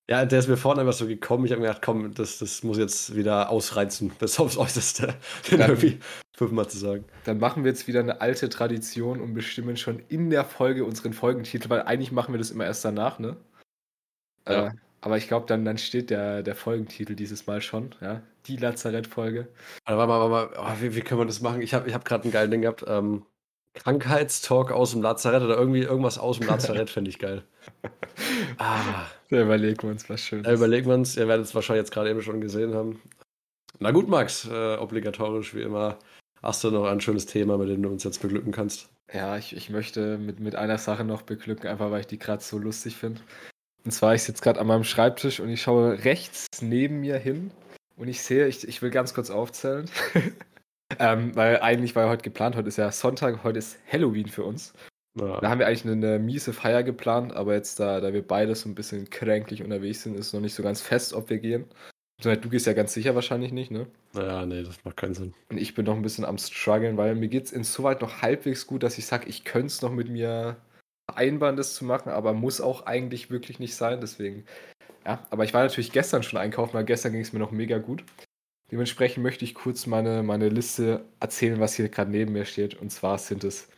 Ja, 0.10 0.25
der 0.25 0.39
ist 0.39 0.48
mir 0.48 0.56
vorhin 0.56 0.80
einfach 0.80 0.94
so 0.94 1.06
gekommen. 1.06 1.46
Ich 1.46 1.51
habe 1.51 1.62
mir 1.62 1.68
gedacht, 1.68 1.84
komm, 1.84 2.13
das, 2.13 2.39
das 2.39 2.63
muss 2.63 2.77
jetzt 2.77 3.16
wieder 3.16 3.50
ausreizen, 3.50 4.10
bis 4.20 4.39
aufs 4.39 4.58
Äußerste, 4.58 5.16
den 5.51 5.60
dann, 5.60 5.70
irgendwie 5.72 6.00
fünfmal 6.34 6.70
zu 6.70 6.77
sagen. 6.77 7.04
Dann 7.25 7.39
machen 7.39 7.66
wir 7.66 7.72
jetzt 7.72 7.88
wieder 7.88 8.00
eine 8.00 8.22
alte 8.22 8.48
Tradition 8.48 9.20
und 9.20 9.34
bestimmen 9.34 9.75
schon 9.75 10.01
in 10.08 10.30
der 10.30 10.46
Folge 10.46 10.86
unseren 10.86 11.12
Folgentitel, 11.12 11.70
weil 11.70 11.82
eigentlich 11.82 12.13
machen 12.13 12.34
wir 12.34 12.38
das 12.38 12.51
immer 12.51 12.66
erst 12.66 12.86
danach, 12.86 13.20
ne? 13.20 13.36
Ja. 14.48 14.68
Äh, 14.68 14.72
aber 15.01 15.18
ich 15.18 15.27
glaube, 15.27 15.46
dann, 15.46 15.66
dann 15.66 15.77
steht 15.77 16.10
der, 16.10 16.42
der 16.42 16.56
Folgentitel 16.56 17.13
dieses 17.13 17.46
Mal 17.46 17.62
schon, 17.62 17.94
ja. 18.00 18.22
Die 18.46 18.56
Lazarett-Folge. 18.56 19.50
Warte 19.86 20.08
mal, 20.08 20.08
warte 20.08 20.30
mal, 20.30 20.58
oh, 20.58 20.82
wie, 20.82 20.96
wie 20.96 21.01
können 21.01 21.20
wir 21.20 21.25
das 21.25 21.42
machen? 21.42 21.62
Ich 21.62 21.74
habe 21.74 21.89
ich 21.89 21.94
hab 21.94 22.06
gerade 22.06 22.24
einen 22.24 22.32
geilen 22.32 22.50
Ding 22.50 22.62
gehabt. 22.62 22.86
Ähm, 22.88 23.25
Krankheitstalk 23.84 24.72
aus 24.72 24.91
dem 24.91 25.01
Lazarett 25.01 25.43
oder 25.43 25.57
irgendwie 25.57 25.81
irgendwas 25.81 26.17
aus 26.17 26.39
dem 26.39 26.48
Lazarett 26.48 26.89
finde 26.89 27.10
ich 27.10 27.19
geil. 27.19 27.43
Ah. 28.57 29.05
Da 29.29 29.41
überlegen 29.41 29.84
wir 29.84 29.89
uns 29.89 30.10
was 30.10 30.22
Schönes. 30.22 30.46
Da 30.46 30.53
überlegen 30.53 30.88
wir 30.88 30.96
uns, 30.96 31.15
ihr 31.17 31.27
werdet 31.27 31.46
es 31.46 31.53
wahrscheinlich 31.53 31.84
jetzt 31.84 31.93
gerade 31.93 32.10
eben 32.10 32.22
schon 32.22 32.41
gesehen 32.41 32.74
haben. 32.74 33.00
Na 33.79 33.91
gut, 33.91 34.07
Max, 34.07 34.48
äh, 34.50 34.77
obligatorisch 34.77 35.53
wie 35.53 35.62
immer. 35.62 36.00
Hast 36.41 36.63
du 36.63 36.72
noch 36.72 36.86
ein 36.86 37.01
schönes 37.01 37.25
Thema, 37.25 37.57
mit 37.57 37.69
dem 37.69 37.84
du 37.84 37.89
uns 37.89 38.03
jetzt 38.03 38.22
beglücken 38.22 38.51
kannst? 38.51 38.89
Ja, 39.13 39.38
ich, 39.38 39.55
ich 39.55 39.69
möchte 39.69 40.17
mit, 40.17 40.39
mit 40.39 40.55
einer 40.55 40.77
Sache 40.77 41.03
noch 41.03 41.22
beglücken, 41.22 41.69
einfach 41.69 41.91
weil 41.91 42.01
ich 42.01 42.07
die 42.07 42.19
gerade 42.19 42.43
so 42.43 42.57
lustig 42.57 42.96
finde. 42.96 43.22
Und 43.86 43.91
zwar, 43.91 44.15
ich 44.15 44.24
sitze 44.24 44.43
gerade 44.43 44.60
an 44.60 44.67
meinem 44.67 44.84
Schreibtisch 44.84 45.39
und 45.39 45.50
ich 45.50 45.62
schaue 45.62 46.03
rechts 46.03 46.48
neben 46.62 47.01
mir 47.01 47.17
hin 47.17 47.51
und 47.96 48.07
ich 48.07 48.22
sehe, 48.22 48.48
ich, 48.48 48.67
ich 48.67 48.81
will 48.81 48.89
ganz 48.89 49.13
kurz 49.13 49.29
aufzählen. 49.29 49.89
Ähm, 51.00 51.36
weil 51.36 51.60
eigentlich 51.60 51.96
war 51.96 52.06
ja 52.06 52.10
heute 52.10 52.24
geplant, 52.24 52.56
heute 52.56 52.70
ist 52.70 52.77
ja 52.77 52.91
Sonntag, 52.91 53.44
heute 53.44 53.60
ist 53.60 53.77
Halloween 53.91 54.27
für 54.27 54.44
uns. 54.44 54.74
Ja. 55.20 55.39
Da 55.41 55.50
haben 55.50 55.60
wir 55.60 55.67
eigentlich 55.67 55.86
eine, 55.86 55.94
eine 55.94 56.20
miese 56.20 56.53
Feier 56.53 56.84
geplant, 56.84 57.34
aber 57.34 57.56
jetzt, 57.56 57.79
da, 57.79 58.00
da 58.00 58.13
wir 58.13 58.25
beide 58.25 58.56
so 58.56 58.70
ein 58.70 58.75
bisschen 58.75 59.10
kränklich 59.10 59.63
unterwegs 59.63 60.03
sind, 60.03 60.17
ist 60.17 60.34
noch 60.34 60.41
nicht 60.41 60.53
so 60.53 60.63
ganz 60.63 60.82
fest, 60.82 61.13
ob 61.13 61.29
wir 61.29 61.39
gehen. 61.39 61.65
Du 62.24 62.50
gehst 62.50 62.65
ja 62.65 62.74
ganz 62.74 62.94
sicher 62.94 63.13
wahrscheinlich 63.13 63.51
nicht, 63.51 63.70
ne? 63.70 63.86
Naja, 64.13 64.44
nee, 64.46 64.63
das 64.63 64.84
macht 64.84 64.98
keinen 64.98 65.13
Sinn. 65.13 65.34
Und 65.50 65.58
ich 65.58 65.75
bin 65.75 65.86
noch 65.86 65.96
ein 65.96 66.01
bisschen 66.01 66.25
am 66.25 66.39
struggeln, 66.39 66.98
weil 66.98 67.13
mir 67.13 67.27
geht 67.27 67.46
es 67.46 67.51
insoweit 67.51 68.01
noch 68.01 68.24
halbwegs 68.24 68.65
gut, 68.65 68.82
dass 68.82 68.98
ich 68.98 69.06
sage, 69.06 69.27
ich 69.27 69.44
könnte 69.44 69.67
es 69.67 69.84
noch 69.84 69.91
mit 69.91 70.10
mir 70.10 70.58
vereinbaren, 71.10 71.58
das 71.58 71.75
zu 71.75 71.86
machen, 71.86 72.10
aber 72.10 72.34
muss 72.34 72.60
auch 72.60 72.88
eigentlich 72.88 73.29
wirklich 73.29 73.60
nicht 73.60 73.75
sein. 73.75 74.01
Deswegen, 74.01 74.46
ja. 75.06 75.24
Aber 75.29 75.44
ich 75.44 75.53
war 75.53 75.62
natürlich 75.62 75.91
gestern 75.91 76.24
schon 76.24 76.39
einkaufen, 76.39 76.74
weil 76.74 76.86
gestern 76.86 77.12
ging 77.12 77.22
es 77.22 77.34
mir 77.34 77.39
noch 77.39 77.51
mega 77.51 77.77
gut. 77.77 78.03
Dementsprechend 78.71 79.24
möchte 79.24 79.45
ich 79.45 79.55
kurz 79.55 79.86
meine, 79.88 80.24
meine 80.24 80.50
Liste 80.50 81.05
erzählen, 81.19 81.59
was 81.59 81.75
hier 81.75 81.88
gerade 81.89 82.12
neben 82.12 82.33
mir 82.33 82.45
steht. 82.45 82.75
Und 82.75 82.89
zwar 82.89 83.17
sind 83.17 83.43
es 83.43 83.69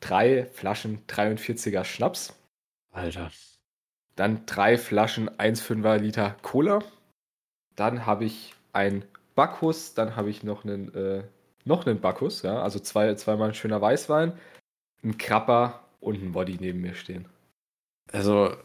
drei 0.00 0.46
Flaschen 0.46 1.06
43er 1.06 1.84
Schnaps. 1.84 2.34
Alter. 2.90 3.30
Dann 4.16 4.46
drei 4.46 4.78
Flaschen 4.78 5.28
1,5er 5.28 5.98
Liter 5.98 6.36
Cola. 6.42 6.80
Dann 7.76 8.06
habe 8.06 8.24
ich 8.24 8.54
ein 8.72 9.04
Bacchus. 9.34 9.94
Dann 9.94 10.16
habe 10.16 10.30
ich 10.30 10.42
noch 10.42 10.64
einen, 10.64 10.94
äh, 10.94 11.22
noch 11.64 11.86
einen 11.86 12.00
Bacchus. 12.00 12.42
Ja? 12.42 12.62
Also 12.62 12.78
zwei, 12.78 13.14
zweimal 13.14 13.48
ein 13.48 13.54
schöner 13.54 13.80
Weißwein. 13.80 14.32
Ein 15.02 15.18
Krapper 15.18 15.84
und 16.00 16.22
ein 16.22 16.32
Body 16.32 16.56
neben 16.58 16.80
mir 16.80 16.94
stehen. 16.94 17.26
Also, 18.12 18.56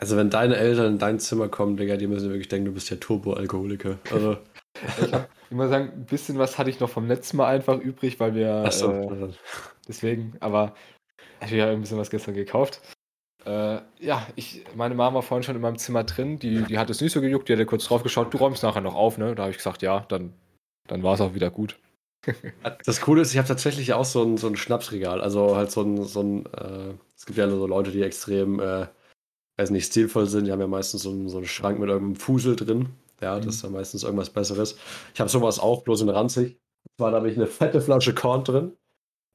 also 0.00 0.16
wenn 0.16 0.30
deine 0.30 0.56
Eltern 0.56 0.94
in 0.94 0.98
dein 0.98 1.20
Zimmer 1.20 1.48
kommen, 1.48 1.76
Digga, 1.76 1.96
die 1.96 2.06
müssen 2.06 2.30
wirklich 2.30 2.48
denken, 2.48 2.66
du 2.66 2.72
bist 2.72 2.90
ja 2.90 2.96
Turbo-Alkoholiker. 2.96 3.98
Also, 4.10 4.38
ich, 4.74 5.12
hab, 5.12 5.28
ich 5.50 5.56
muss 5.56 5.70
sagen, 5.70 5.92
ein 5.92 6.06
bisschen 6.06 6.38
was 6.38 6.58
hatte 6.58 6.70
ich 6.70 6.80
noch 6.80 6.90
vom 6.90 7.06
letzten 7.06 7.36
Mal 7.36 7.48
einfach 7.48 7.78
übrig, 7.78 8.18
weil 8.20 8.34
wir. 8.34 8.64
Ach 8.66 8.72
so. 8.72 8.90
Äh, 8.90 9.28
deswegen, 9.86 10.36
aber 10.40 10.74
ich 11.40 11.46
habe 11.46 11.56
ja 11.56 11.70
ein 11.70 11.80
bisschen 11.80 11.98
was 11.98 12.10
gestern 12.10 12.34
gekauft. 12.34 12.80
Äh, 13.44 13.80
ja, 14.00 14.26
ich, 14.34 14.64
meine 14.74 14.94
Mama 14.94 15.16
war 15.16 15.22
vorhin 15.22 15.42
schon 15.42 15.56
in 15.56 15.62
meinem 15.62 15.78
Zimmer 15.78 16.04
drin, 16.04 16.38
die, 16.38 16.64
die 16.64 16.78
hat 16.78 16.90
es 16.90 17.00
nicht 17.00 17.12
so 17.12 17.20
gejuckt, 17.20 17.48
die 17.48 17.56
hat 17.56 17.66
kurz 17.66 17.84
drauf 17.84 18.02
geschaut, 18.02 18.34
du 18.34 18.38
räumst 18.38 18.62
nachher 18.62 18.80
noch 18.80 18.94
auf, 18.94 19.16
ne? 19.16 19.34
Da 19.34 19.44
habe 19.44 19.52
ich 19.52 19.58
gesagt, 19.58 19.82
ja, 19.82 20.04
dann, 20.08 20.32
dann 20.86 21.02
war 21.02 21.14
es 21.14 21.20
auch 21.20 21.34
wieder 21.34 21.50
gut. 21.50 21.78
Das 22.84 23.00
Coole 23.00 23.22
ist, 23.22 23.32
ich 23.32 23.38
habe 23.38 23.48
tatsächlich 23.48 23.92
auch 23.92 24.04
so 24.04 24.22
ein, 24.22 24.36
so 24.36 24.48
ein 24.48 24.56
Schnapsregal. 24.56 25.20
Also 25.20 25.56
halt 25.56 25.70
so 25.70 25.82
ein, 25.82 26.04
so 26.04 26.20
ein 26.20 26.46
äh, 26.46 26.94
es 27.16 27.26
gibt 27.26 27.38
ja 27.38 27.48
so 27.48 27.66
Leute, 27.66 27.90
die 27.90 28.02
extrem, 28.02 28.60
äh, 28.60 28.86
weiß 29.58 29.70
nicht, 29.70 29.86
stilvoll 29.86 30.26
sind. 30.26 30.46
Die 30.46 30.52
haben 30.52 30.60
ja 30.60 30.66
meistens 30.66 31.02
so 31.02 31.10
einen, 31.10 31.28
so 31.28 31.38
einen 31.38 31.46
Schrank 31.46 31.78
mit 31.78 31.88
irgendeinem 31.88 32.16
Fusel 32.16 32.56
drin. 32.56 32.90
Ja, 33.20 33.38
das 33.38 33.56
ist 33.56 33.62
ja 33.64 33.70
meistens 33.70 34.04
irgendwas 34.04 34.30
Besseres. 34.30 34.76
Ich 35.12 35.20
habe 35.20 35.28
sowas 35.28 35.58
auch, 35.58 35.82
bloß 35.82 36.02
in 36.02 36.08
ranzig. 36.08 36.56
Und 36.84 36.96
zwar 36.96 37.12
habe 37.12 37.28
ich 37.30 37.36
eine 37.36 37.48
fette 37.48 37.80
Flasche 37.80 38.14
Korn 38.14 38.44
drin, 38.44 38.72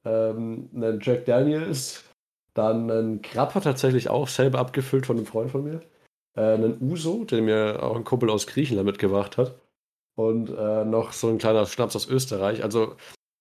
ähm, 0.06 0.70
einen 0.74 1.00
Jack 1.00 1.26
Daniels, 1.26 2.02
dann 2.54 2.90
einen 2.90 3.22
Krapper 3.22 3.60
tatsächlich 3.60 4.08
auch, 4.08 4.28
selber 4.28 4.58
abgefüllt 4.58 5.06
von 5.06 5.18
einem 5.18 5.26
Freund 5.26 5.50
von 5.50 5.64
mir. 5.64 5.82
Äh, 6.36 6.54
einen 6.54 6.80
Uso, 6.80 7.24
den 7.24 7.44
mir 7.44 7.82
auch 7.82 7.96
ein 7.96 8.04
Kumpel 8.04 8.30
aus 8.30 8.46
Griechenland 8.46 8.86
mitgebracht 8.86 9.36
hat 9.36 9.54
und 10.16 10.48
äh, 10.50 10.84
noch 10.84 11.12
so 11.12 11.28
ein 11.28 11.38
kleiner 11.38 11.66
Schnaps 11.66 11.96
aus 11.96 12.08
Österreich. 12.08 12.62
Also 12.62 12.96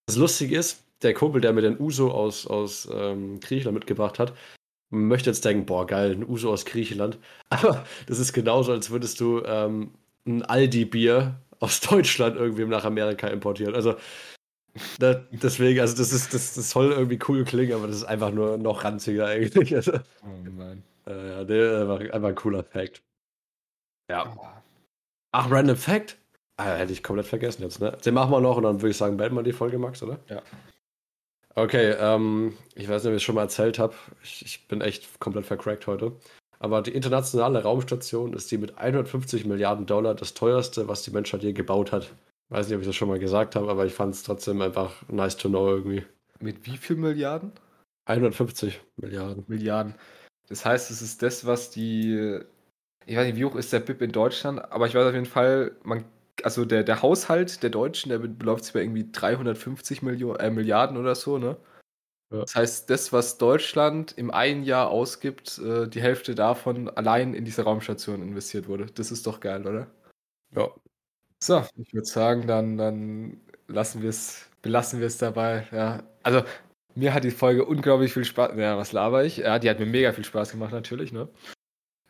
das 0.07 0.17
Lustige 0.17 0.57
ist, 0.57 0.83
der 1.01 1.13
Kumpel, 1.13 1.41
der 1.41 1.53
mir 1.53 1.61
den 1.61 1.79
Uso 1.79 2.11
aus, 2.11 2.47
aus 2.47 2.89
ähm, 2.91 3.39
Griechenland 3.39 3.75
mitgebracht 3.75 4.19
hat, 4.19 4.33
möchte 4.93 5.29
jetzt 5.29 5.43
denken, 5.45 5.65
boah, 5.65 5.85
geil, 5.85 6.11
ein 6.11 6.27
Uso 6.27 6.51
aus 6.51 6.65
Griechenland. 6.65 7.17
Aber 7.49 7.85
das 8.07 8.19
ist 8.19 8.33
genauso, 8.33 8.71
als 8.71 8.89
würdest 8.89 9.19
du 9.19 9.43
ähm, 9.45 9.91
ein 10.25 10.43
Aldi-Bier 10.43 11.35
aus 11.59 11.79
Deutschland 11.81 12.35
irgendwie 12.35 12.65
nach 12.65 12.85
Amerika 12.85 13.27
importieren. 13.27 13.75
Also 13.75 13.95
da, 14.99 15.13
deswegen, 15.31 15.79
also 15.79 15.95
das 15.95 16.11
ist, 16.11 16.33
das, 16.33 16.55
das 16.55 16.69
soll 16.69 16.91
irgendwie 16.91 17.19
cool 17.27 17.43
klingen, 17.43 17.73
aber 17.73 17.87
das 17.87 17.97
ist 17.97 18.05
einfach 18.05 18.31
nur 18.31 18.57
noch 18.57 18.83
ranziger 18.83 19.27
eigentlich. 19.27 19.73
Also, 19.75 19.93
oh 20.23 20.49
Mann. 20.49 20.83
Äh, 21.05 21.29
ja, 21.29 21.43
der, 21.43 21.81
einfach, 21.81 21.99
einfach 21.99 22.29
ein 22.29 22.35
cooler 22.35 22.63
Fact. 22.63 23.03
Ja. 24.09 24.35
Ach, 25.31 25.51
Random 25.51 25.77
Fact? 25.77 26.17
Ah, 26.57 26.75
hätte 26.75 26.93
ich 26.93 27.03
komplett 27.03 27.27
vergessen 27.27 27.63
jetzt, 27.63 27.81
ne? 27.81 27.97
Den 28.05 28.13
machen 28.13 28.31
wir 28.31 28.41
noch 28.41 28.57
und 28.57 28.63
dann 28.63 28.81
würde 28.81 28.91
ich 28.91 28.97
sagen, 28.97 29.17
beenden 29.17 29.35
wir 29.35 29.43
die 29.43 29.53
Folge, 29.53 29.79
Max, 29.79 30.03
oder? 30.03 30.19
Ja. 30.29 30.41
Okay, 31.55 31.91
ähm, 31.99 32.57
ich 32.75 32.89
weiß 32.89 33.03
nicht, 33.03 33.11
ob 33.11 33.15
ich 33.15 33.21
es 33.21 33.23
schon 33.23 33.35
mal 33.35 33.43
erzählt 33.43 33.77
habe. 33.77 33.93
Ich, 34.23 34.43
ich, 34.43 34.67
bin 34.67 34.81
echt 34.81 35.19
komplett 35.19 35.45
vercrackt 35.45 35.85
heute. 35.85 36.13
Aber 36.59 36.81
die 36.81 36.95
internationale 36.95 37.61
Raumstation 37.61 38.33
ist 38.33 38.49
die 38.49 38.57
mit 38.57 38.77
150 38.77 39.45
Milliarden 39.45 39.85
Dollar 39.85 40.15
das 40.15 40.33
teuerste, 40.33 40.87
was 40.87 41.03
die 41.03 41.11
Menschheit 41.11 41.43
je 41.43 41.53
gebaut 41.53 41.91
hat. 41.91 42.03
Ich 42.49 42.55
weiß 42.57 42.67
nicht, 42.67 42.75
ob 42.75 42.81
ich 42.81 42.87
das 42.87 42.95
schon 42.95 43.09
mal 43.09 43.19
gesagt 43.19 43.55
habe, 43.55 43.69
aber 43.69 43.85
ich 43.85 43.93
fand 43.93 44.15
es 44.15 44.23
trotzdem 44.23 44.61
einfach 44.61 45.07
nice 45.09 45.37
to 45.37 45.49
know 45.49 45.67
irgendwie. 45.67 46.05
Mit 46.39 46.65
wie 46.65 46.77
viel 46.77 46.95
Milliarden? 46.95 47.51
150 48.05 48.81
Milliarden. 48.97 49.43
Milliarden. 49.47 49.95
Das 50.47 50.65
heißt, 50.65 50.89
es 50.91 51.01
ist 51.01 51.21
das, 51.21 51.45
was 51.45 51.69
die. 51.69 52.39
Ich 53.05 53.15
weiß 53.15 53.25
nicht, 53.25 53.37
wie 53.37 53.45
hoch 53.45 53.55
ist 53.55 53.73
der 53.73 53.79
BIP 53.79 54.01
in 54.01 54.11
Deutschland, 54.11 54.59
aber 54.71 54.87
ich 54.87 54.95
weiß 54.95 55.07
auf 55.07 55.13
jeden 55.13 55.25
Fall, 55.25 55.75
man 55.83 56.05
also 56.43 56.65
der, 56.65 56.83
der 56.83 57.01
Haushalt 57.01 57.63
der 57.63 57.69
Deutschen, 57.69 58.09
der 58.09 58.19
beläuft 58.19 58.65
sich 58.65 58.73
bei 58.73 58.81
irgendwie 58.81 59.09
350 59.11 60.01
Millionen, 60.01 60.39
äh, 60.39 60.49
Milliarden 60.49 60.97
oder 60.97 61.15
so, 61.15 61.37
ne? 61.37 61.57
Ja. 62.31 62.41
Das 62.41 62.55
heißt, 62.55 62.89
das, 62.89 63.13
was 63.13 63.37
Deutschland 63.37 64.11
im 64.17 64.31
einen 64.31 64.63
Jahr 64.63 64.89
ausgibt, 64.89 65.59
äh, 65.59 65.87
die 65.87 66.01
Hälfte 66.01 66.35
davon 66.35 66.89
allein 66.89 67.33
in 67.33 67.45
diese 67.45 67.63
Raumstation 67.63 68.23
investiert 68.23 68.67
wurde. 68.67 68.87
Das 68.87 69.11
ist 69.11 69.27
doch 69.27 69.39
geil, 69.39 69.67
oder? 69.67 69.87
Ja. 70.55 70.69
So, 71.39 71.63
ich 71.75 71.93
würde 71.93 72.07
sagen, 72.07 72.47
dann, 72.47 72.77
dann 72.77 73.41
lassen 73.67 74.01
wir 74.01 74.09
es, 74.09 74.49
belassen 74.61 74.99
wir 74.99 75.07
es 75.07 75.17
dabei. 75.17 75.67
Ja. 75.71 76.03
Also, 76.23 76.43
mir 76.95 77.13
hat 77.13 77.23
die 77.23 77.31
Folge 77.31 77.65
unglaublich 77.65 78.13
viel 78.13 78.25
Spaß. 78.25 78.53
Ja, 78.57 78.77
was 78.77 78.93
laber 78.93 79.23
ich? 79.25 79.37
Ja, 79.37 79.59
die 79.59 79.69
hat 79.69 79.79
mir 79.79 79.85
mega 79.85 80.13
viel 80.13 80.25
Spaß 80.25 80.51
gemacht, 80.51 80.71
natürlich, 80.71 81.11
ne? 81.11 81.27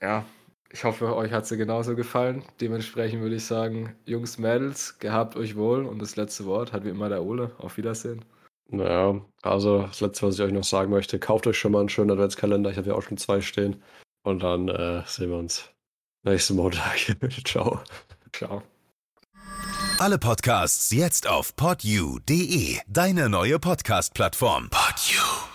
Ja, 0.01 0.25
ich 0.73 0.83
hoffe, 0.83 1.15
euch 1.15 1.31
hat 1.31 1.45
sie 1.45 1.55
genauso 1.55 1.95
gefallen. 1.95 2.43
Dementsprechend 2.59 3.21
würde 3.21 3.35
ich 3.35 3.45
sagen, 3.45 3.95
Jungs, 4.05 4.39
Mädels, 4.39 4.97
gehabt 4.97 5.35
euch 5.35 5.55
wohl. 5.55 5.85
Und 5.85 6.01
das 6.01 6.15
letzte 6.15 6.45
Wort 6.45 6.73
hat 6.73 6.83
wie 6.83 6.89
immer 6.89 7.09
der 7.09 7.23
Ole. 7.23 7.51
Auf 7.59 7.77
Wiedersehen. 7.77 8.25
Naja, 8.69 9.21
also 9.43 9.83
das 9.83 10.01
letzte, 10.01 10.25
was 10.25 10.35
ich 10.35 10.41
euch 10.41 10.51
noch 10.51 10.63
sagen 10.63 10.89
möchte, 10.89 11.19
kauft 11.19 11.45
euch 11.45 11.59
schon 11.59 11.73
mal 11.73 11.79
einen 11.81 11.89
schönen 11.89 12.09
Adventskalender. 12.09 12.71
Ich 12.71 12.77
habe 12.77 12.89
ja 12.89 12.95
auch 12.95 13.03
schon 13.03 13.17
zwei 13.17 13.39
stehen. 13.39 13.83
Und 14.23 14.41
dann 14.41 14.67
äh, 14.67 15.03
sehen 15.05 15.29
wir 15.29 15.37
uns 15.37 15.69
nächsten 16.23 16.55
Montag. 16.55 17.15
Ciao. 17.45 17.79
Ciao. 18.33 18.63
Alle 19.99 20.17
Podcasts 20.17 20.89
jetzt 20.89 21.27
auf 21.27 21.55
podyou.de, 21.55 22.79
deine 22.87 23.29
neue 23.29 23.59
Podcast-Plattform. 23.59 24.71
Podyou. 24.71 25.52